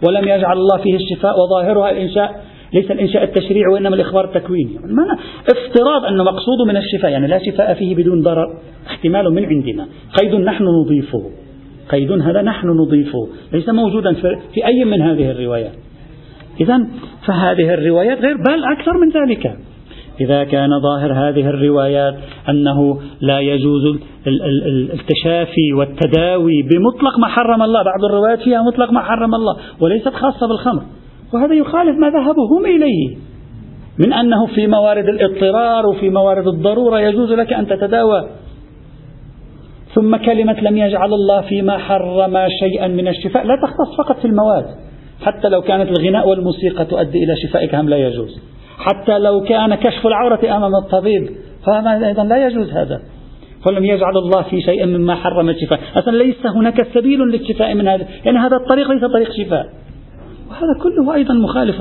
[0.07, 2.43] ولم يجعل الله فيه الشفاء وظاهرها الإنشاء.
[2.73, 4.73] ليس الإنشاء التشريعي وإنما الإخبار التكويني.
[4.73, 5.19] يعني
[5.51, 7.11] افتراض أن مقصود من الشفاء.
[7.11, 8.57] يعني لا شفاء فيه بدون ضرر.
[8.87, 9.87] احتمال من عندنا.
[10.19, 11.23] قيد نحن نضيفه.
[11.89, 13.27] قيد هذا نحن نضيفه.
[13.53, 14.13] ليس موجودا
[14.53, 15.90] في أي من هذه الروايات.
[16.59, 16.87] إذا
[17.27, 19.57] فهذه الروايات غير بل أكثر من ذلك.
[20.21, 22.15] إذا كان ظاهر هذه الروايات
[22.49, 23.99] أنه لا يجوز
[24.93, 27.83] التشافي والتداوي بمطلق ما حرم الله.
[27.83, 30.81] بعض الروايات فيها مطلق ما حرم الله وليست خاصة بالخمر.
[31.33, 33.17] وهذا يخالف ما ذهبوا هم إليه.
[33.99, 38.29] من أنه في موارد الاضطرار وفي موارد الضرورة يجوز لك أن تتداوى.
[39.95, 43.47] ثم كلمة لم يجعل الله فيما حرم شيئا من الشفاء.
[43.47, 44.65] لا تختص فقط في المواد.
[45.21, 48.41] حتى لو كانت الغناء والموسيقى تؤدي إلى شفائك هم لا يجوز.
[48.77, 51.29] حتى لو كان كشف العورة أمام الطبيب
[51.65, 53.01] فهذا أيضا لا يجوز هذا.
[53.67, 55.79] ولم يجعل الله في شيء مما حرم الشفاء.
[55.95, 58.07] أصلا ليس هناك سبيل للشفاء من هذا.
[58.25, 59.65] يعني هذا الطريق ليس طريق شفاء.
[60.51, 61.75] وهذا كله أيضا مخالف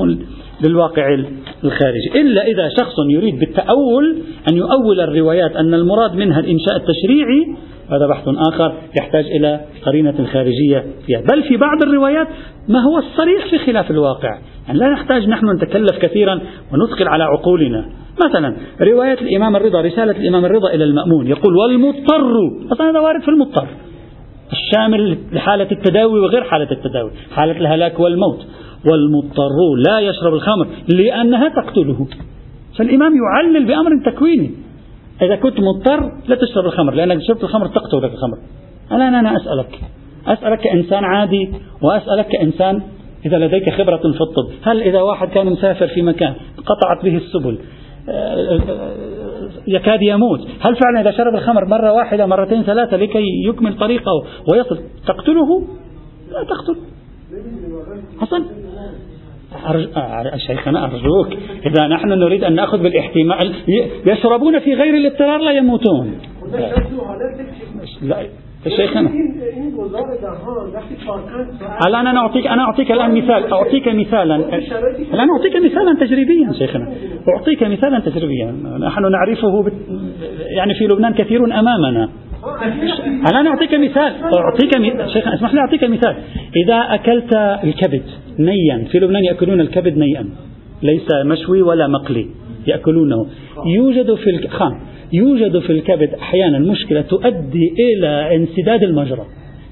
[0.64, 1.14] للواقع
[1.64, 2.20] الخارجي.
[2.20, 4.16] إلا إذا شخص يريد بالتأول
[4.52, 7.56] أن يؤول الروايات أن المراد منها الإنشاء التشريعي
[7.90, 11.20] هذا بحث آخر يحتاج إلى قرينة خارجية فيها.
[11.20, 12.28] بل في بعض الروايات
[12.68, 14.38] ما هو الصريح في خلاف الواقع.
[14.66, 16.40] يعني لا نحتاج نحن نتكلف كثيرا
[16.72, 17.86] ونثقل على عقولنا.
[18.28, 22.32] مثلا رواية الإمام الرضا رسالة الإمام الرضا إلى المأمون يقول والمضطر.
[22.72, 23.66] أصلا هذا وارد في المضطر.
[24.52, 28.46] الشامل لحالة التداوي وغير حالة التداوي حالة الهلاك والموت.
[28.86, 29.50] والمضطر
[29.86, 32.06] لا يشرب الخمر لأنها تقتله.
[32.78, 34.50] فالإمام يعلل بأمر تكويني.
[35.22, 38.38] إذا كنت مضطر لا تشرب الخمر لأنك شربت الخمر تقتلك الخمر.
[38.92, 39.80] الآن أنا أسألك
[40.26, 42.82] أسألك كإنسان عادي وأسألك كإنسان
[43.26, 44.48] إذا لديك خبرة في الطب.
[44.62, 46.34] هل إذا واحد كان مسافر في مكان
[46.66, 47.58] قطعت به السبل
[49.70, 50.40] يكاد يموت.
[50.60, 54.12] هل فعلا إذا شرب الخمر مرة واحدة مرتين ثلاثة لكي يكمل طريقه
[54.52, 55.62] ويصل تقتله؟
[56.32, 56.76] لا تقتل.
[58.20, 58.44] حسن.
[60.46, 61.28] شيخنا أرجوك.
[61.66, 63.54] إذا نحن نريد أن نأخذ بالاحتمال
[64.06, 66.18] يشربون في غير الاضطرار لا يموتون.
[68.02, 68.26] لا.
[68.68, 69.10] شيخنا.
[71.86, 73.52] الآن أنا أعطيك أنا أعطيك الآن مثال.
[73.52, 74.36] أعطيك مثالا.
[75.14, 76.92] الآن أعطيك مثالا تجريبيا شيخنا.
[77.28, 78.54] أعطيك مثالا تجريبيا.
[78.80, 79.72] نحن نعرفه
[80.56, 82.08] يعني في لبنان كثير أمامنا.
[83.30, 84.72] الآن أعطيك مثال؟ أعطيك
[85.06, 86.14] شيخنا اسمح لي أعطيك مثال.
[86.64, 88.02] إذا أكلت الكبد
[88.38, 90.28] نيا في لبنان يأكلون الكبد نيئا
[90.82, 92.26] ليس مشوي ولا مقلي.
[92.66, 93.26] يأكلونه.
[93.66, 94.80] يوجد في الخام
[95.12, 99.24] يوجد في الكبد أحيانا مشكلة تؤدي إلى انسداد المجرى.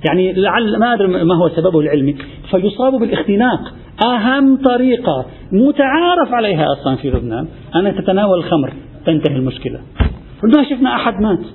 [0.09, 2.17] يعني لعل ما أدري ما هو سببه العلمي.
[2.51, 3.75] فيصاب بالاختناق
[4.05, 8.73] أهم طريقة متعارف عليها أصلا في لبنان أنك تتناول الخمر
[9.07, 9.81] تنتهي المشكلة.
[10.43, 11.47] ما شفنا أحد مات.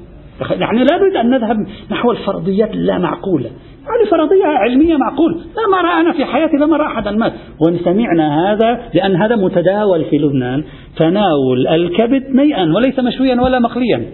[0.52, 1.58] يعني لا نريد أن نذهب
[1.92, 3.50] نحو الفرضيات اللامعقولة.
[3.84, 5.34] يعني فرضية علمية معقول.
[5.34, 7.34] لا ما رأى أنا في حياتي لما رأى أحدا مات.
[7.66, 10.64] وإن سمعنا هذا لأن هذا متداول في لبنان.
[10.98, 14.06] تناول الكبد نيئا وليس مشويا ولا مقليا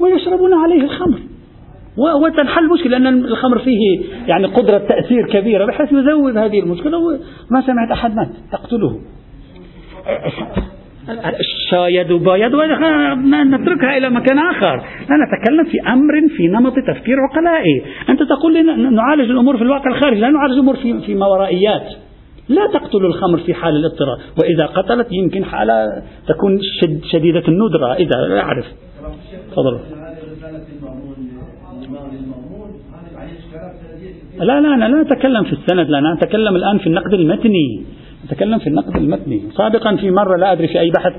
[0.00, 1.18] ويشربون عليه الخمر.
[2.22, 6.98] وتنحل المشكلة لأن الخمر فيه يعني قدرة تأثير كبيرة بحيث يذوب هذه المشكلة.
[6.98, 8.30] وما سمعت أحد مات.
[8.52, 9.00] تقتله.
[11.70, 12.54] شايد وبايد
[13.54, 14.76] نتركها إلى مكان آخر.
[14.76, 17.82] لا نتكلم في أمر في نمط تفكير عقلائي.
[18.08, 20.20] أنت تقول لنا نعالج الأمور في الواقع الخارجي.
[20.20, 21.86] لا نعالج الأمور في, في ماورائيات
[22.48, 27.94] لا تقتل الخمر في حال الاضطرار وإذا قتلت يمكن حالة تكون شد شديدة الندرة.
[27.94, 28.64] إذا أعرف.
[29.50, 29.80] تفضل.
[34.38, 35.90] لا لا أنا لا أتكلم في السند.
[35.90, 37.84] لا أنا أتكلم الآن في النقد المتني.
[38.30, 41.12] أتكلم في النقد المتني سابقا في مرة لا أدري في أي بحث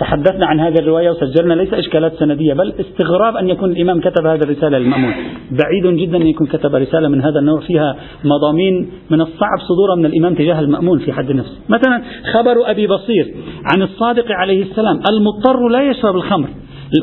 [0.00, 4.40] تحدثنا عن هذه الرواية وسجلنا ليس إشكالات سندية بل استغراب أن يكون الإمام كتب هذه
[4.42, 5.14] الرسالة للمأمون
[5.50, 10.06] بعيد جدا أن يكون كتب رسالة من هذا النوع فيها مضامين من الصعب صدورها من
[10.06, 11.58] الإمام تجاه المأمون في حد نفسه.
[11.68, 13.34] مثلا خبر أبي بصير
[13.72, 16.48] عن الصادق عليه السلام المضطر لا يشرب الخمر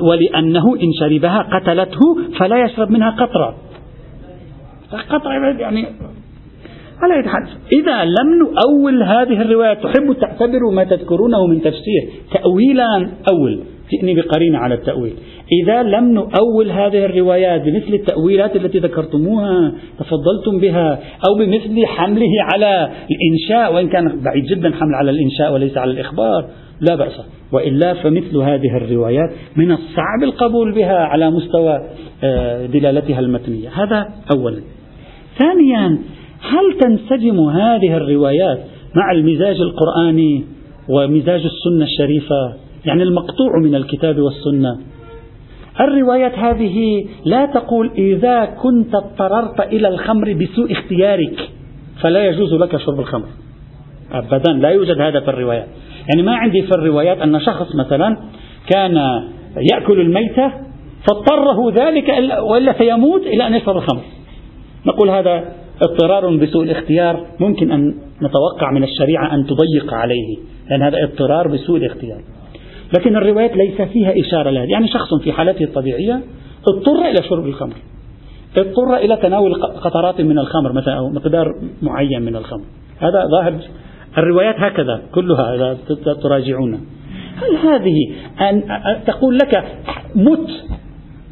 [0.04, 2.00] ولأنه إن شربها قتلته
[2.40, 3.56] فلا يشرب منها قطرة.
[5.10, 5.86] قطرة يعني
[7.02, 7.44] على أي حال.
[7.72, 13.60] إذا لم نؤول هذه الرواية تحب تعتبر ما تذكرونه من تفسير تأويلا أول
[13.92, 15.14] جئني بقرينة على التأويل.
[15.64, 22.92] إذا لم نؤول هذه الروايات بمثل التأويلات التي ذكرتموها تفضلتم بها أو بمثل حمله على
[23.12, 26.50] الإنشاء وإن كان بعيد جدا حمل على الإنشاء وليس على الإخبار
[26.90, 27.22] لا بأس.
[27.52, 31.80] وإلا فمثل هذه الروايات من الصعب القبول بها على مستوى
[32.24, 33.70] آه، دلالتها المتنية.
[33.70, 34.62] هذا أولا.
[35.40, 36.00] ثانيا
[36.41, 38.60] هل تنسجم هذه الروايات
[38.95, 40.45] مع المزاج القرآني
[40.89, 42.54] ومزاج السنة الشريفة؟
[42.86, 44.80] يعني المقطوع من الكتاب والسنة.
[45.80, 51.49] الروايات هذه لا تقول إذا كنت اضطررت إلى الخمر بسوء اختيارك
[52.02, 53.28] فلا يجوز لك شرب الخمر.
[54.12, 55.67] أبدا لا يوجد هذا في الروايات.
[56.10, 58.17] يعني ما عندي في الروايات أن شخص مثلا
[58.69, 58.95] كان
[59.73, 60.52] يأكل الميتة
[61.08, 62.10] فاضطره ذلك
[62.41, 64.02] وإلا سيموت إلى أن يشرب الخمر.
[64.86, 65.43] نقول هذا
[65.82, 70.38] اضطرار بسوء الاختيار ممكن أن نتوقع من الشريعة أن تضيق عليه
[70.70, 72.22] لأن هذا اضطرار بسوء الاختيار.
[72.98, 76.22] لكن الروايات ليس فيها إشارة لها يعني شخص في حالته الطبيعية
[76.68, 77.76] اضطر إلى شرب الخمر
[78.58, 81.46] اضطر إلى تناول قطرات من الخمر مثلا أو مقدار
[81.82, 82.65] معين من الخمر.
[83.00, 83.54] هذا ظاهر
[84.18, 85.78] الروايات هكذا كلها إذا
[86.24, 86.74] تراجعون.
[87.36, 88.12] هل هذه
[88.50, 88.63] أن
[89.06, 89.63] تقول لك
[90.15, 90.50] مت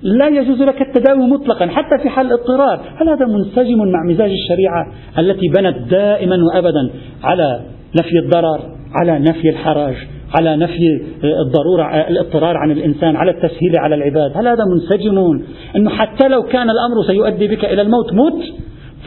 [0.01, 4.87] لا يجوز لك التداوي مطلقا حتى في حال الاضطرار هل هذا منسجم مع مزاج الشريعة
[5.19, 6.89] التي بنت دائما وأبدا
[7.23, 7.59] على
[7.99, 8.59] نفي الضرر
[8.95, 9.95] على نفي الحرج
[10.39, 15.41] على نفي الضرورة الاضطرار عن الإنسان على التسهيل على العباد؟ هل هذا منسجم؟
[15.75, 18.43] أنه حتى لو كان الأمر سيؤدي بك إلى الموت مت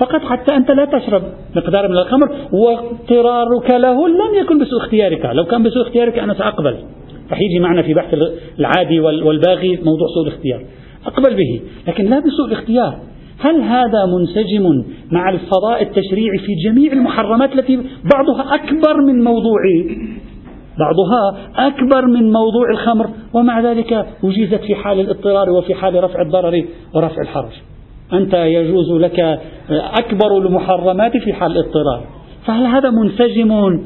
[0.00, 1.22] فقط حتى أنت لا تشرب
[1.56, 5.24] مقدار من الخمر واضطرارك له لم يكن بسوء اختيارك.
[5.24, 6.76] لو كان بسوء اختيارك أنا سأقبل.
[7.32, 8.14] رح يجي معنا في بحث
[8.58, 10.64] العادي والباغي موضوع سوء الاختيار.
[11.06, 12.98] أقبل به لكن لا بسوء الاختيار.
[13.38, 17.76] هل هذا منسجم مع الفضاء التشريعي في جميع المحرمات التي
[18.14, 19.60] بعضها أكبر من موضوع
[20.78, 26.64] بعضها أكبر من موضوع الخمر ومع ذلك وجزت في حال الاضطرار وفي حال رفع الضرر
[26.94, 27.52] ورفع الحرج.
[28.12, 29.40] أنت يجوز لك
[29.70, 32.06] أكبر المحرمات في حال الاضطرار.
[32.46, 33.80] فهل هذا منسجم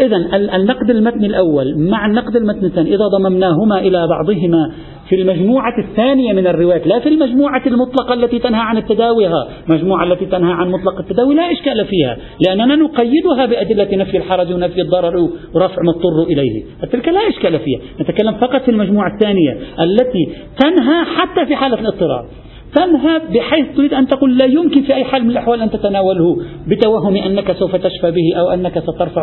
[0.00, 0.16] إذا
[0.56, 4.72] النقد المتني الأول مع النقد المتني الثاني إذا ضممناهما إلى بعضهما
[5.08, 10.26] في المجموعة الثانية من الروايات لا في المجموعة المطلقة التي تنهى عن التداويها مجموعة التي
[10.26, 15.16] تنهى عن مطلق التداوي لا إشكال فيها لأننا نقيدها بأدلة نفي الحرج ونفي الضرر
[15.54, 21.04] ورفع ما اضطر إليه تلك لا إشكال فيها نتكلم فقط في المجموعة الثانية التي تنهى
[21.04, 22.26] حتى في حالة الاضطرار.
[22.74, 26.36] تنهى بحيث تريد أن تقول لا يمكن في أي حال من الأحوال أن تتناوله
[26.68, 29.22] بتوهم أنك سوف تشفى به أو أنك سترفع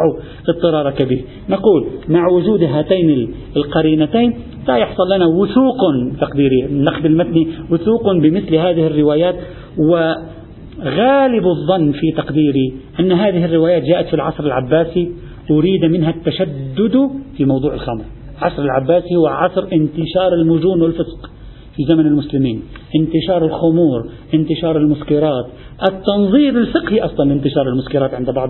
[0.50, 1.24] اضطرارك به.
[1.50, 4.34] نقول مع وجود هاتين القرينتين
[4.68, 5.78] لا يحصل لنا وثوق
[6.22, 9.36] تقديري النقد المتني وثوق بمثل هذه الروايات
[9.78, 15.12] وغالب الظن في تقديري أن هذه الروايات جاءت في العصر العباسي
[15.52, 18.04] أريد منها التشدد في موضوع الخمر.
[18.40, 21.37] العصر العباسي هو عصر انتشار المجون والفسق.
[21.78, 22.64] في زمن المسلمين.
[22.96, 25.46] انتشار الخمور انتشار المسكرات.
[25.90, 28.50] التنظير الفقهي أصلا انتشار المسكرات عند بعض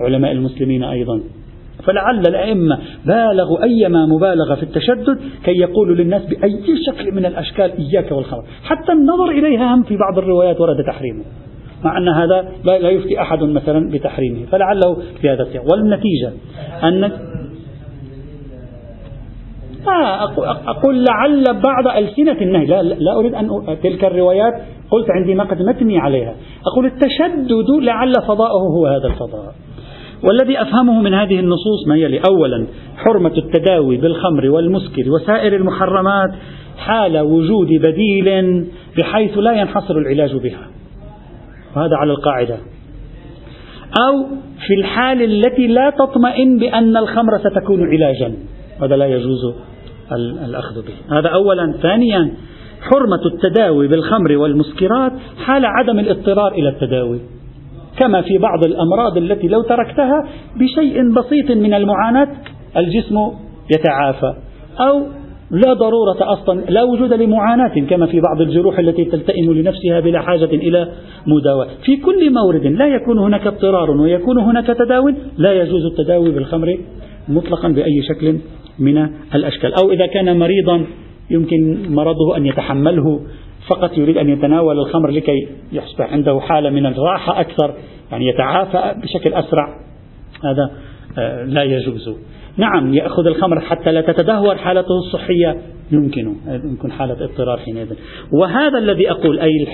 [0.00, 1.20] علماء المسلمين أيضا.
[1.84, 8.12] فلعل الأئمة بالغوا أيما مبالغة في التشدد كي يقولوا للناس بأي شكل من الأشكال إياك
[8.12, 11.24] والخمر حتى النظر إليها هم في بعض الروايات ورد تحريمه.
[11.84, 14.46] مع أن هذا لا يفتي أحد مثلا بتحريمه.
[14.50, 15.64] فلعله في هذا السياق.
[15.72, 16.32] والنتيجة؟
[16.82, 17.12] أن
[20.66, 22.66] أقول لعل بعض ألسنة النهي.
[22.66, 23.48] لا, لا أريد أن
[23.82, 24.54] تلك الروايات
[24.90, 26.34] قلت عندي نقد متني عليها.
[26.66, 29.54] أقول التشدد لعل فضاؤه هو هذا الفضاء.
[30.24, 36.30] والذي أفهمه من هذه النصوص ما يلي أولا حرمة التداوي بالخمر والمسكر وسائر المحرمات
[36.78, 38.66] حال وجود بديل
[38.98, 40.66] بحيث لا ينحصر العلاج بها.
[41.76, 42.56] وهذا على القاعدة.
[44.08, 44.26] أو
[44.66, 48.34] في الحال التي لا تطمئن بأن الخمر ستكون علاجا.
[48.82, 49.54] هذا لا يجوز
[50.16, 51.18] الأخذ به.
[51.18, 51.74] هذا أولا.
[51.82, 52.30] ثانيا
[52.80, 55.12] حرمة التداوي بالخمر والمسكرات
[55.44, 57.20] حال عدم الاضطرار إلى التداوي.
[57.98, 62.28] كما في بعض الأمراض التي لو تركتها بشيء بسيط من المعاناة
[62.76, 63.16] الجسم
[63.74, 64.34] يتعافى.
[64.80, 65.02] أو
[65.50, 70.44] لا ضرورة أصلا لا وجود لمعاناة كما في بعض الجروح التي تلتئم لنفسها بلا حاجة
[70.44, 70.88] إلى
[71.26, 71.68] مداواة.
[71.84, 76.78] في كل مورد لا يكون هناك اضطرار ويكون هناك تداوي لا يجوز التداوي بالخمر
[77.28, 78.38] مطلقا بأي شكل
[78.78, 79.74] من الأشكال.
[79.74, 80.86] أو إذا كان مريضا
[81.30, 83.20] يمكن مرضه أن يتحمله
[83.68, 87.74] فقط يريد أن يتناول الخمر لكي يصبح عنده حالة من الراحة أكثر
[88.10, 89.78] يعني يتعافى بشكل أسرع.
[90.44, 90.70] هذا
[91.18, 92.10] آه، لا يجوز.
[92.56, 95.56] نعم يأخذ الخمر حتى لا تتدهور حالته الصحية.
[95.92, 97.92] يمكنه يمكن حالة اضطرار حينئذ.
[98.32, 99.66] وهذا الذي أقول أي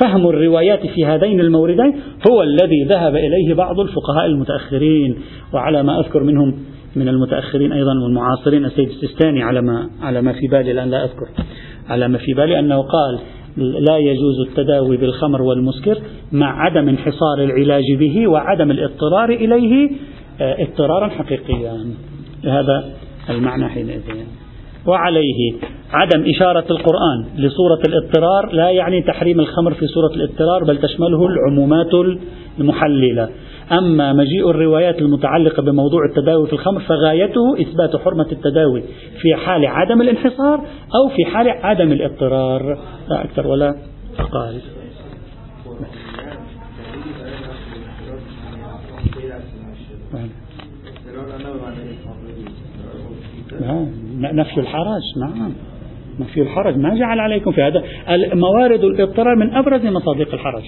[0.00, 2.00] فهم الروايات في هذين الموردين
[2.30, 5.16] هو الذي ذهب إليه بعض الفقهاء المتأخرين
[5.54, 6.54] وعلى ما أذكر منهم
[6.96, 11.28] من المتأخرين أيضا والمعاصرين السيد السيستاني على ما على ما في بالي الآن لا أذكر.
[11.88, 13.18] على ما في بالي أنه قال
[13.56, 15.98] لا يجوز التداوي بالخمر والمسكر
[16.32, 19.90] مع عدم انحصار العلاج به وعدم الاضطرار إليه
[20.40, 21.84] آه، اضطرارا حقيقيا.
[22.44, 22.84] لهذا
[23.30, 24.02] المعنى حينئذ.
[24.86, 25.52] وعليه
[25.92, 32.18] عدم إشارة القرآن لصورة الاضطرار لا يعني تحريم الخمر في صورة الاضطرار بل تشمله العمومات
[32.60, 33.28] المحللة.
[33.72, 38.82] أما مجيء الروايات المتعلقة بموضوع التداوي في الخمر فغايته إثبات حرمة التداوي
[39.22, 40.60] في حال عدم الانحصار
[40.94, 42.78] أو في حال عدم الاضطرار.
[43.08, 43.74] لا أكثر ولا
[44.18, 44.60] أقل.
[54.16, 55.52] نفي الحرج نعم.
[56.20, 57.82] نفي الحرج ما جعل عليكم في هذا.
[58.34, 60.64] موارد الاضطرار من أبرز مصادق الحرج.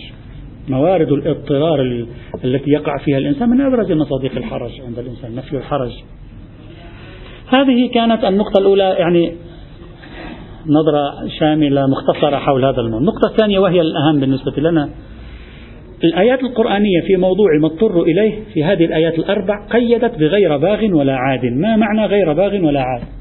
[0.68, 2.06] موارد الاضطرار
[2.44, 5.90] التي يقع فيها الإنسان من أبرز مصادق الحرج عند الإنسان نفي الحرج.
[7.48, 9.32] هذه كانت النقطة الأولى يعني
[10.66, 12.98] نظرة شاملة مختصرة حول هذا الموضوع.
[12.98, 14.90] النقطة الثانية وهي الأهم بالنسبة لنا.
[16.04, 21.16] الآيات القرآنية في موضوع ما اضطر إليه في هذه الآيات الأربع قيدت بغير باغ ولا
[21.16, 21.44] عاد.
[21.44, 23.17] ما معنى غير باغ ولا عاد؟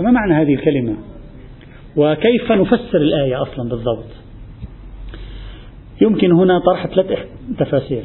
[0.00, 0.96] فما معنى هذه الكلمة؟
[1.96, 4.06] وكيف نفسر الآية أصلا بالضبط؟
[6.02, 7.18] يمكن هنا طرح ثلاث
[7.58, 8.02] تفاسير.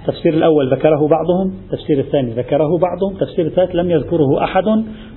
[0.00, 1.54] التفسير الأول ذكره بعضهم.
[1.64, 3.12] التفسير الثاني ذكره بعضهم.
[3.12, 4.64] التفسير الثالث لم يذكره أحد.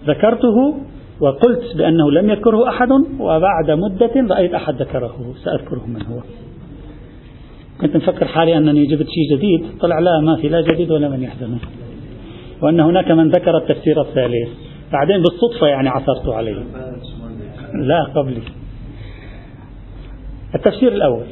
[0.08, 0.76] ذكرته
[1.20, 5.34] وقلت بأنه لم يذكره أحد وبعد مدة رأيت أحد ذكره.
[5.44, 6.20] سأذكره من هو.
[7.82, 9.80] كنت مفكر حالي أنني جبت شيء جديد.
[9.80, 11.60] طلع لا ما في لا جديد ولا من يحزنه.
[12.62, 14.50] وأن هناك من ذكر التفسير الثالث.
[14.94, 16.64] بعدين بالصدفة يعني عثرت عليه.
[17.74, 18.42] لا قبلي.
[20.56, 21.24] التفسير الأول.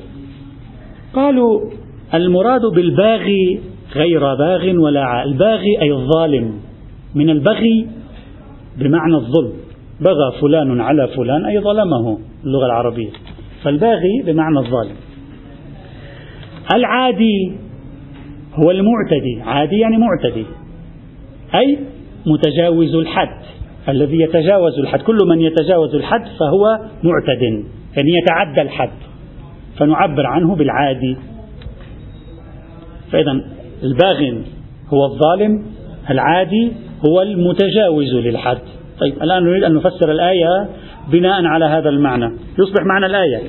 [1.13, 1.71] قالوا
[2.13, 3.61] المراد بالباغي
[3.95, 6.59] غير باغ ولا عاء الباغي أي الظالم.
[7.15, 7.87] من البغي
[8.77, 9.53] بمعنى الظلم.
[10.01, 13.09] بغى فلان على فلان أي ظلمه اللغة العربية.
[13.63, 14.95] فالباغي بمعنى الظالم.
[16.75, 17.51] العادي
[18.53, 19.41] هو المعتدي.
[19.41, 20.45] عادي يعني معتدي.
[21.55, 21.79] أي
[22.25, 23.41] متجاوز الحد
[23.89, 25.01] الذي يتجاوز الحد.
[25.01, 27.41] كل من يتجاوز الحد فهو معتد
[27.97, 28.89] يعني يتعدى الحد
[29.77, 31.17] فنعبر عنه بالعادي.
[33.11, 33.31] فإذا
[33.83, 34.43] الباغن
[34.93, 35.65] هو الظالم
[36.09, 36.71] العادي
[37.07, 38.61] هو المتجاوز للحد.
[38.99, 40.69] طيب الآن نريد أن نفسر الآية
[41.11, 42.31] بناء على هذا المعنى.
[42.59, 43.41] يصبح معنى الآية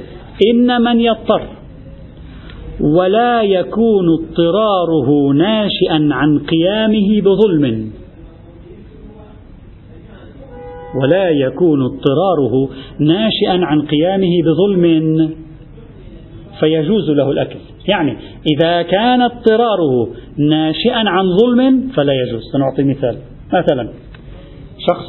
[0.52, 1.42] إن من يضطر
[2.81, 7.90] ولا يكون اضطراره ناشئا عن قيامه بظلم.
[11.03, 15.31] ولا يكون اضطراره ناشئا عن قيامه بظلم.
[16.61, 17.59] فيجوز له الأكل.
[17.89, 18.16] يعني
[18.57, 22.43] إذا كان اضطراره ناشئا عن ظلم فلا يجوز.
[22.53, 23.16] سنعطي مثال.
[23.53, 23.89] مثلا
[24.89, 25.07] شخص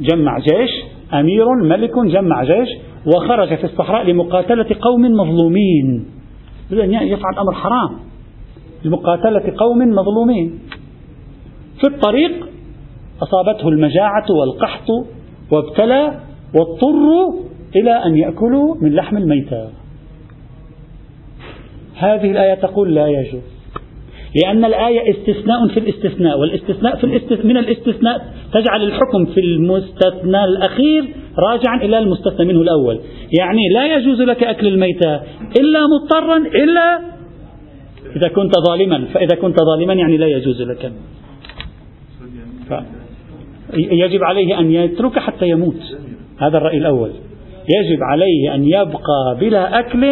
[0.00, 0.70] جمع جيش
[1.14, 2.68] أمير ملك جمع جيش
[3.06, 6.15] وخرج في الصحراء لمقاتلة قوم مظلومين.
[6.70, 7.98] يفعل أمر حرام.
[8.84, 10.58] لمقاتلة قوم مظلومين.
[11.80, 12.48] في الطريق
[13.22, 14.86] أصابته المجاعة والقحط
[15.50, 16.20] وابتلى
[16.54, 17.32] واضطروا
[17.76, 19.68] إلى أن يأكلوا من لحم الميتة.
[21.96, 23.55] هذه الآية تقول لا يجوز.
[24.34, 31.04] لأن الآية استثناء في الاستثناء والاستثناء في الاستثناء من الاستثناء تجعل الحكم في المستثنى الأخير
[31.38, 33.00] راجعا إلى المستثنى منه الأول.
[33.40, 35.20] يعني لا يجوز لك أكل الميتة
[35.60, 37.00] إلا مضطرا إلا
[38.16, 39.04] إذا كنت ظالما.
[39.14, 40.92] فإذا كنت ظالما يعني لا يجوز لك.
[42.68, 42.74] ف...
[43.74, 45.96] يجب عليه أن يترك حتى يموت.
[46.38, 47.10] هذا الرأي الأول.
[47.68, 50.04] يجب عليه أن يبقى بلا أكل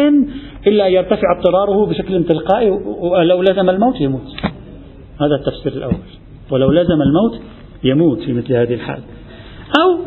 [0.67, 4.35] إلا يرتفع اضطراره بشكل تلقائي ولو لزم الموت يموت.
[5.21, 5.93] هذا التفسير الأول.
[6.51, 7.41] ولو لزم الموت
[7.83, 8.99] يموت في مثل هذه الحال.
[9.81, 9.99] أو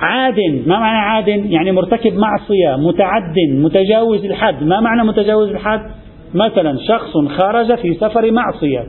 [0.00, 4.62] عاد ما معنى عاد؟ يعني مرتكب معصية متعد متجاوز الحد.
[4.62, 5.90] ما معنى متجاوز الحد؟
[6.34, 8.86] مثلا شخص خرج في سفر معصية.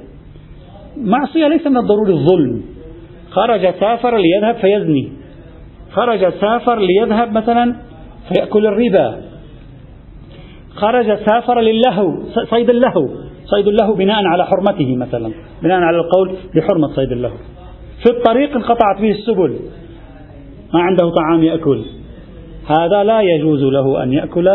[0.97, 2.61] معصية ليس من الضروري الظلم.
[3.31, 5.20] خرج سافر ليذهب فيزني.
[5.93, 7.75] خرج سافر ليذهب مثلا
[8.29, 9.21] فيأكل الربا.
[10.75, 13.07] خرج سافر للهو صيد اللهو
[13.45, 15.31] صيد اللهو بناء على حرمته مثلا
[15.63, 17.35] بناء على القول بحرمة صيد اللهو.
[18.03, 19.59] في الطريق انقطعت به السبل
[20.73, 21.81] ما عنده طعام يأكل.
[22.67, 24.47] هذا لا يجوز له أن يأكل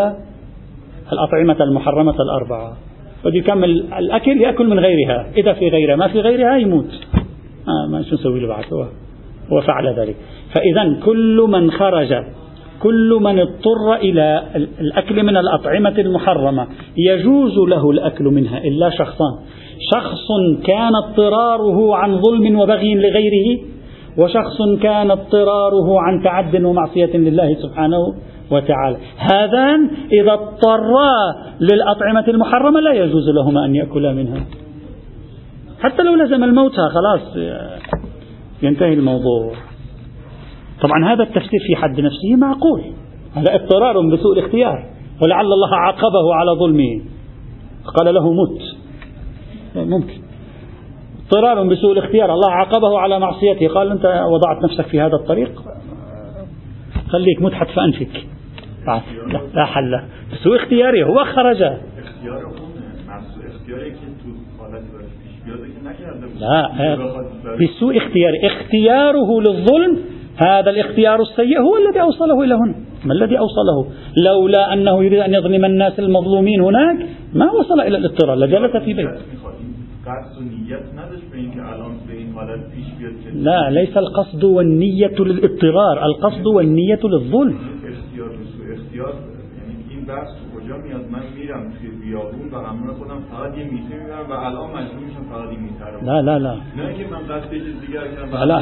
[1.12, 2.76] الأطعمة المحرمة الأربعة.
[3.24, 6.90] بده يكمل الأكل يأكل من غيرها إذا في غيرها ما في غيرها يموت.
[7.68, 8.64] آه ما شو نسوي له بعد؟
[9.52, 10.16] هو هو فعل ذلك.
[10.54, 12.14] فإذا كل من خرج
[12.82, 14.42] كل من اضطر إلى
[14.80, 16.66] الأكل من الأطعمة المحرمة
[16.96, 19.34] يجوز له الأكل منها إلا شخصان.
[19.94, 20.26] شخص
[20.64, 23.60] كان اضطراره عن ظلم وبغي لغيره
[24.18, 28.14] وشخص كان اضطراره عن تعد ومعصية لله سبحانه
[28.50, 28.96] وتعالى.
[29.16, 31.12] هذان إذا اضطرا
[31.60, 34.44] للأطعمة المحرمة لا يجوز لهما أن يأكلا منها.
[35.80, 37.36] حتى لو لزم الموتى خلاص.
[38.62, 39.52] ينتهي الموضوع.
[40.82, 42.82] طبعا هذا التفسير في حد نفسه معقول.
[43.34, 44.86] هذا اضطرار بسوء الاختيار.
[45.22, 47.00] ولعل الله عاقبه على ظلمه.
[47.84, 48.62] قال له مت.
[49.76, 50.20] ممكن.
[51.24, 52.32] اضطرار بسوء الاختيار.
[52.32, 53.68] الله عاقبه على معصيته.
[53.68, 55.62] قال أنت وضعت نفسك في هذا الطريق.
[57.08, 58.26] خليك مت حتف أنفك.
[58.86, 59.02] لا,
[59.54, 60.00] لا حل.
[60.32, 61.62] بسوء اختياره هو خرج.
[66.40, 66.96] لا
[67.60, 68.32] بسوء اختيار.
[68.44, 69.98] اختياره للظلم
[70.36, 72.74] هذا الاختيار السيء هو الذي أوصله إلى هنا
[73.04, 73.86] ما الذي أوصله؟
[74.24, 79.08] لولا أنه يريد أن يظلم الناس المظلومين هناك ما وصل إلى الاضطرار لجلس في بيت.
[83.34, 87.58] لا ليس القصد والنية للاضطرار القصد والنية للظلم.
[92.06, 95.84] بیابون و همراه خودم فقط یه میته میبرم و الان مجبور میشم فقط این میته
[95.84, 96.54] رو لا لا لا.
[96.54, 98.60] نه که من قصد چیز دیگر کردم لا,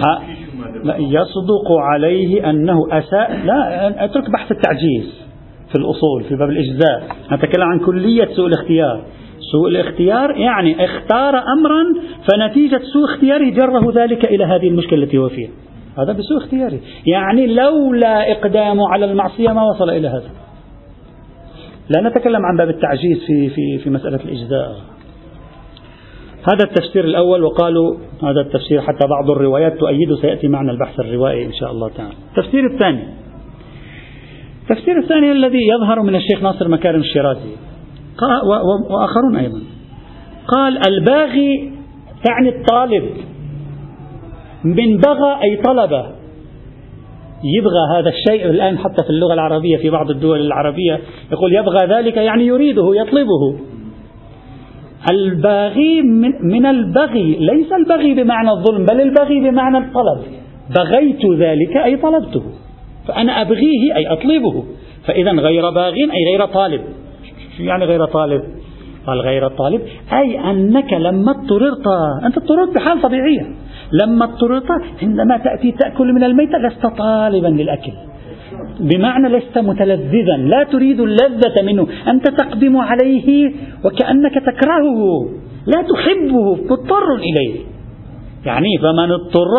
[0.85, 5.25] لا يصدق عليه أنه أساء لا اترك بحث التعجيز
[5.69, 7.03] في الأصول في باب الإجزاء.
[7.33, 9.05] نتكلم عن كلية سوء الاختيار.
[9.53, 11.85] سوء الاختيار يعني اختار أمرا
[12.27, 15.51] فنتيجة سوء اختياره جره ذلك إلى هذه المشكلة التي هو فيها.
[15.99, 16.79] هذا بسوء اختياره.
[17.07, 20.44] يعني لولا إقدامه على المعصية ما وصل إلى هذا.
[21.89, 24.77] لا نتكلم عن باب التعجيز في في في مسألة الإجزاء.
[26.53, 31.53] هذا التفسير الأول وقالوا هذا التفسير حتى بعض الروايات تؤيده سيأتي معنا البحث الروائي إن
[31.53, 32.15] شاء الله تعالى.
[32.31, 33.05] التفسير الثاني.
[34.63, 37.51] التفسير الثاني الذي يظهر من الشيخ ناصر مكارم الشيرازي.
[38.91, 39.61] وآخرون أيضا.
[40.47, 41.73] قال الباغي
[42.25, 43.05] تعني الطالب.
[44.65, 46.07] من بغى أي طلب
[47.43, 51.01] يبغى هذا الشيء الآن حتى في اللغة العربية في بعض الدول العربية
[51.33, 53.59] يقول يبغى ذلك يعني يريده يطلبه.
[55.11, 60.19] الباغي من, من البغي ليس البغي بمعنى الظلم بل البغي بمعنى الطلب.
[60.77, 62.43] بغيت ذلك أي طلبته.
[63.09, 64.65] فأنا أبغيه أي أطلبه.
[65.07, 66.81] فإذا غير باغ أي غير طالب.
[67.57, 68.43] شو يعني غير طالب؟
[69.07, 69.81] قال غير طالب
[70.13, 71.87] أي أنك لما اضطررت
[72.27, 73.64] أنت اضطررت بحال طبيعية.
[73.93, 74.67] لما اضطررت
[75.03, 77.93] عندما تأتي تأكل من الميتة لست طالبا للأكل.
[78.81, 81.87] بمعنى لست متلذذا لا تريد اللذة منه.
[82.09, 83.53] أنت تقدم عليه
[83.85, 85.29] وكأنك تكرهه
[85.67, 87.61] لا تحبه مضطر إليه.
[88.47, 89.51] يعني فمن اضطر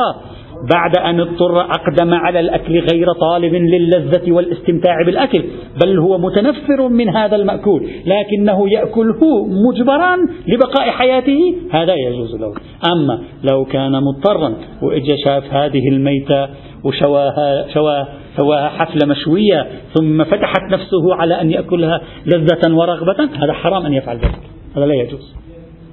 [0.74, 5.44] بعد أن اضطر أقدم على الأكل غير طالب للذة والاستمتاع بالأكل
[5.84, 12.54] بل هو متنفر من هذا المأكول لكنه يأكله مجبرا لبقاء حياته هذا يجوز له.
[12.94, 16.48] أما لو كان مضطرا وإجا شاف هذه الميتة
[16.84, 18.08] وشواها شواها
[18.38, 24.18] سواها حفلة مشوية ثم فتحت نفسه على أن يأكلها لذة ورغبة هذا حرام أن يفعل
[24.18, 24.40] ذلك.
[24.78, 25.36] هذا لا يجوز.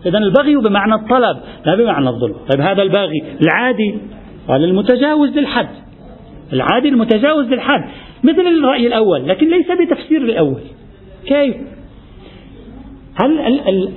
[0.06, 2.34] إذا البغي بمعنى الطلب لا بمعنى الظلم.
[2.52, 3.94] طيب هذا الباغي العادي
[4.48, 5.68] قال المتجاوز للحد.
[6.52, 7.84] العادي المتجاوز للحد.
[8.24, 10.60] مثل الرأي الأول لكن ليس بتفسير الأول.
[11.26, 11.56] كيف؟
[13.14, 13.92] هل ال ال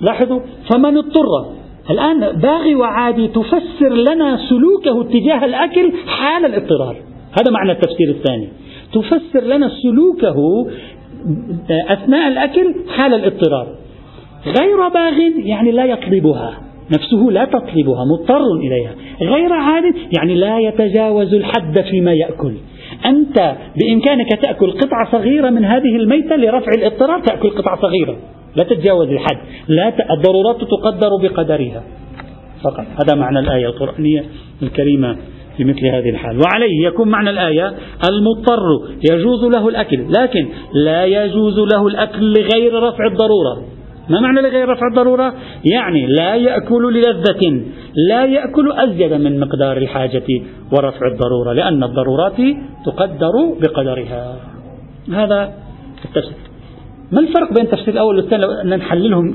[0.00, 1.54] لاحظوا؟ فمن اضطر.
[1.90, 6.96] الآن باغي وعادي تفسر لنا سلوكه تجاه الأكل حال الاضطرار.
[7.40, 8.48] هذا معنى التفسير الثاني.
[8.92, 10.66] تفسر لنا سلوكه
[11.70, 13.66] أثناء الأكل حال الاضطرار.
[14.46, 16.60] غير باغ يعني لا يطلبها
[16.90, 18.94] نفسه لا تطلبها مضطر إليها.
[19.22, 22.52] غير عاد يعني لا يتجاوز الحد فيما يأكل.
[23.06, 28.16] أنت بإمكانك تأكل قطعة صغيرة من هذه الميتة لرفع الاضطرار تأكل قطعة صغيرة.
[28.56, 29.36] لا تتجاوز الحد.
[29.68, 29.96] لا ت...
[30.10, 31.82] الضرورات تقدر بقدرها.
[32.64, 32.86] فقط.
[33.02, 34.24] هذا معنى الآية القرآنية
[34.62, 35.16] الكريمة
[35.56, 36.38] في مثل هذه الحال.
[36.38, 37.72] وعليه يكون معنى الآية
[38.10, 38.60] المضطر.
[39.12, 40.04] يجوز له الأكل.
[40.18, 40.48] لكن
[40.84, 43.62] لا يجوز له الأكل لغير رفع الضرورة.
[44.08, 45.34] ما معنى لغير رفع الضرورة؟
[45.64, 47.64] يعني لا يأكل للذة
[48.08, 50.42] لا يأكل أزيد من مقدار الحاجة
[50.72, 52.36] ورفع الضرورة لأن الضرورات
[52.86, 53.32] تقدر
[53.62, 54.36] بقدرها.
[55.12, 55.52] هذا
[56.04, 56.36] التفسير.
[57.12, 59.30] ما الفرق بين التفسير الأول والثاني؟ لو نحللهم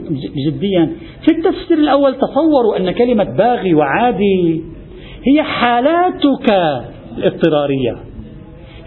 [0.47, 0.89] جديا.
[1.25, 4.63] في التفسير الأول تصوروا أن كلمة باغي وعادي
[5.27, 6.51] هي حالاتك
[7.17, 7.97] الاضطرارية.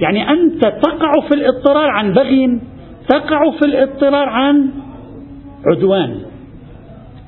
[0.00, 2.60] يعني أنت تقع في الاضطرار عن بغي
[3.08, 4.70] تقع في الاضطرار عن
[5.66, 6.20] عدوان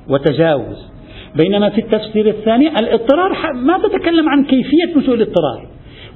[0.09, 0.95] وتجاوز.
[1.37, 5.69] بينما في التفسير الثاني الاضطرار ما تتكلم عن كيفية نشوء الاضطرار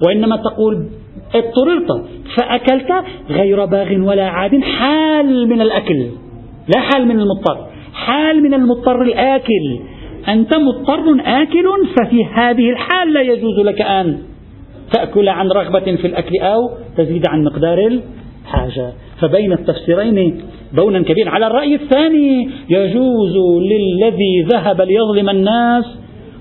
[0.06, 0.88] وإنما تقول
[1.34, 2.06] اضطررت
[2.36, 6.06] فأكلت غير باغ ولا عاد حال من الأكل
[6.74, 9.78] لا حال من المضطر حال من المضطر الآكل.
[10.28, 11.66] أنت مضطر آكل
[11.96, 14.18] ففي هذه الحال لا يجوز لك أن
[14.92, 18.00] تأكل عن رغبة في الأكل أو تزيد عن مقدار
[18.48, 20.42] الحاجة فبين التفسيرين
[20.72, 21.30] بونا كبيرا.
[21.30, 25.84] على الرأي الثاني يجوز للذي ذهب ليظلم الناس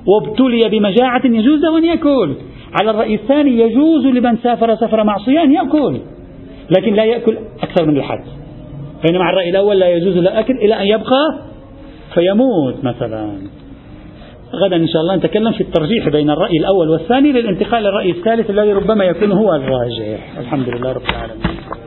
[0.08, 2.36] وابتلي بمجاعة يجوز أن يأكل.
[2.80, 5.98] على الرأي الثاني يجوز لمن سافر سفر معصية أن يأكل
[6.78, 8.24] لكن لا يأكل أكثر من الحد
[9.06, 11.40] بينما على الرأي الأول لا يجوز له أكل إلى أن يبقى
[12.14, 13.38] فيموت مثلا.
[14.54, 18.74] غدا إن شاء الله نتكلم في الترجيح بين الرأي الأول والثاني للانتقال للرأي الثالث الذي
[18.74, 20.38] ربما يكون هو الراجح.
[20.40, 21.87] الحمد لله رب العالمين.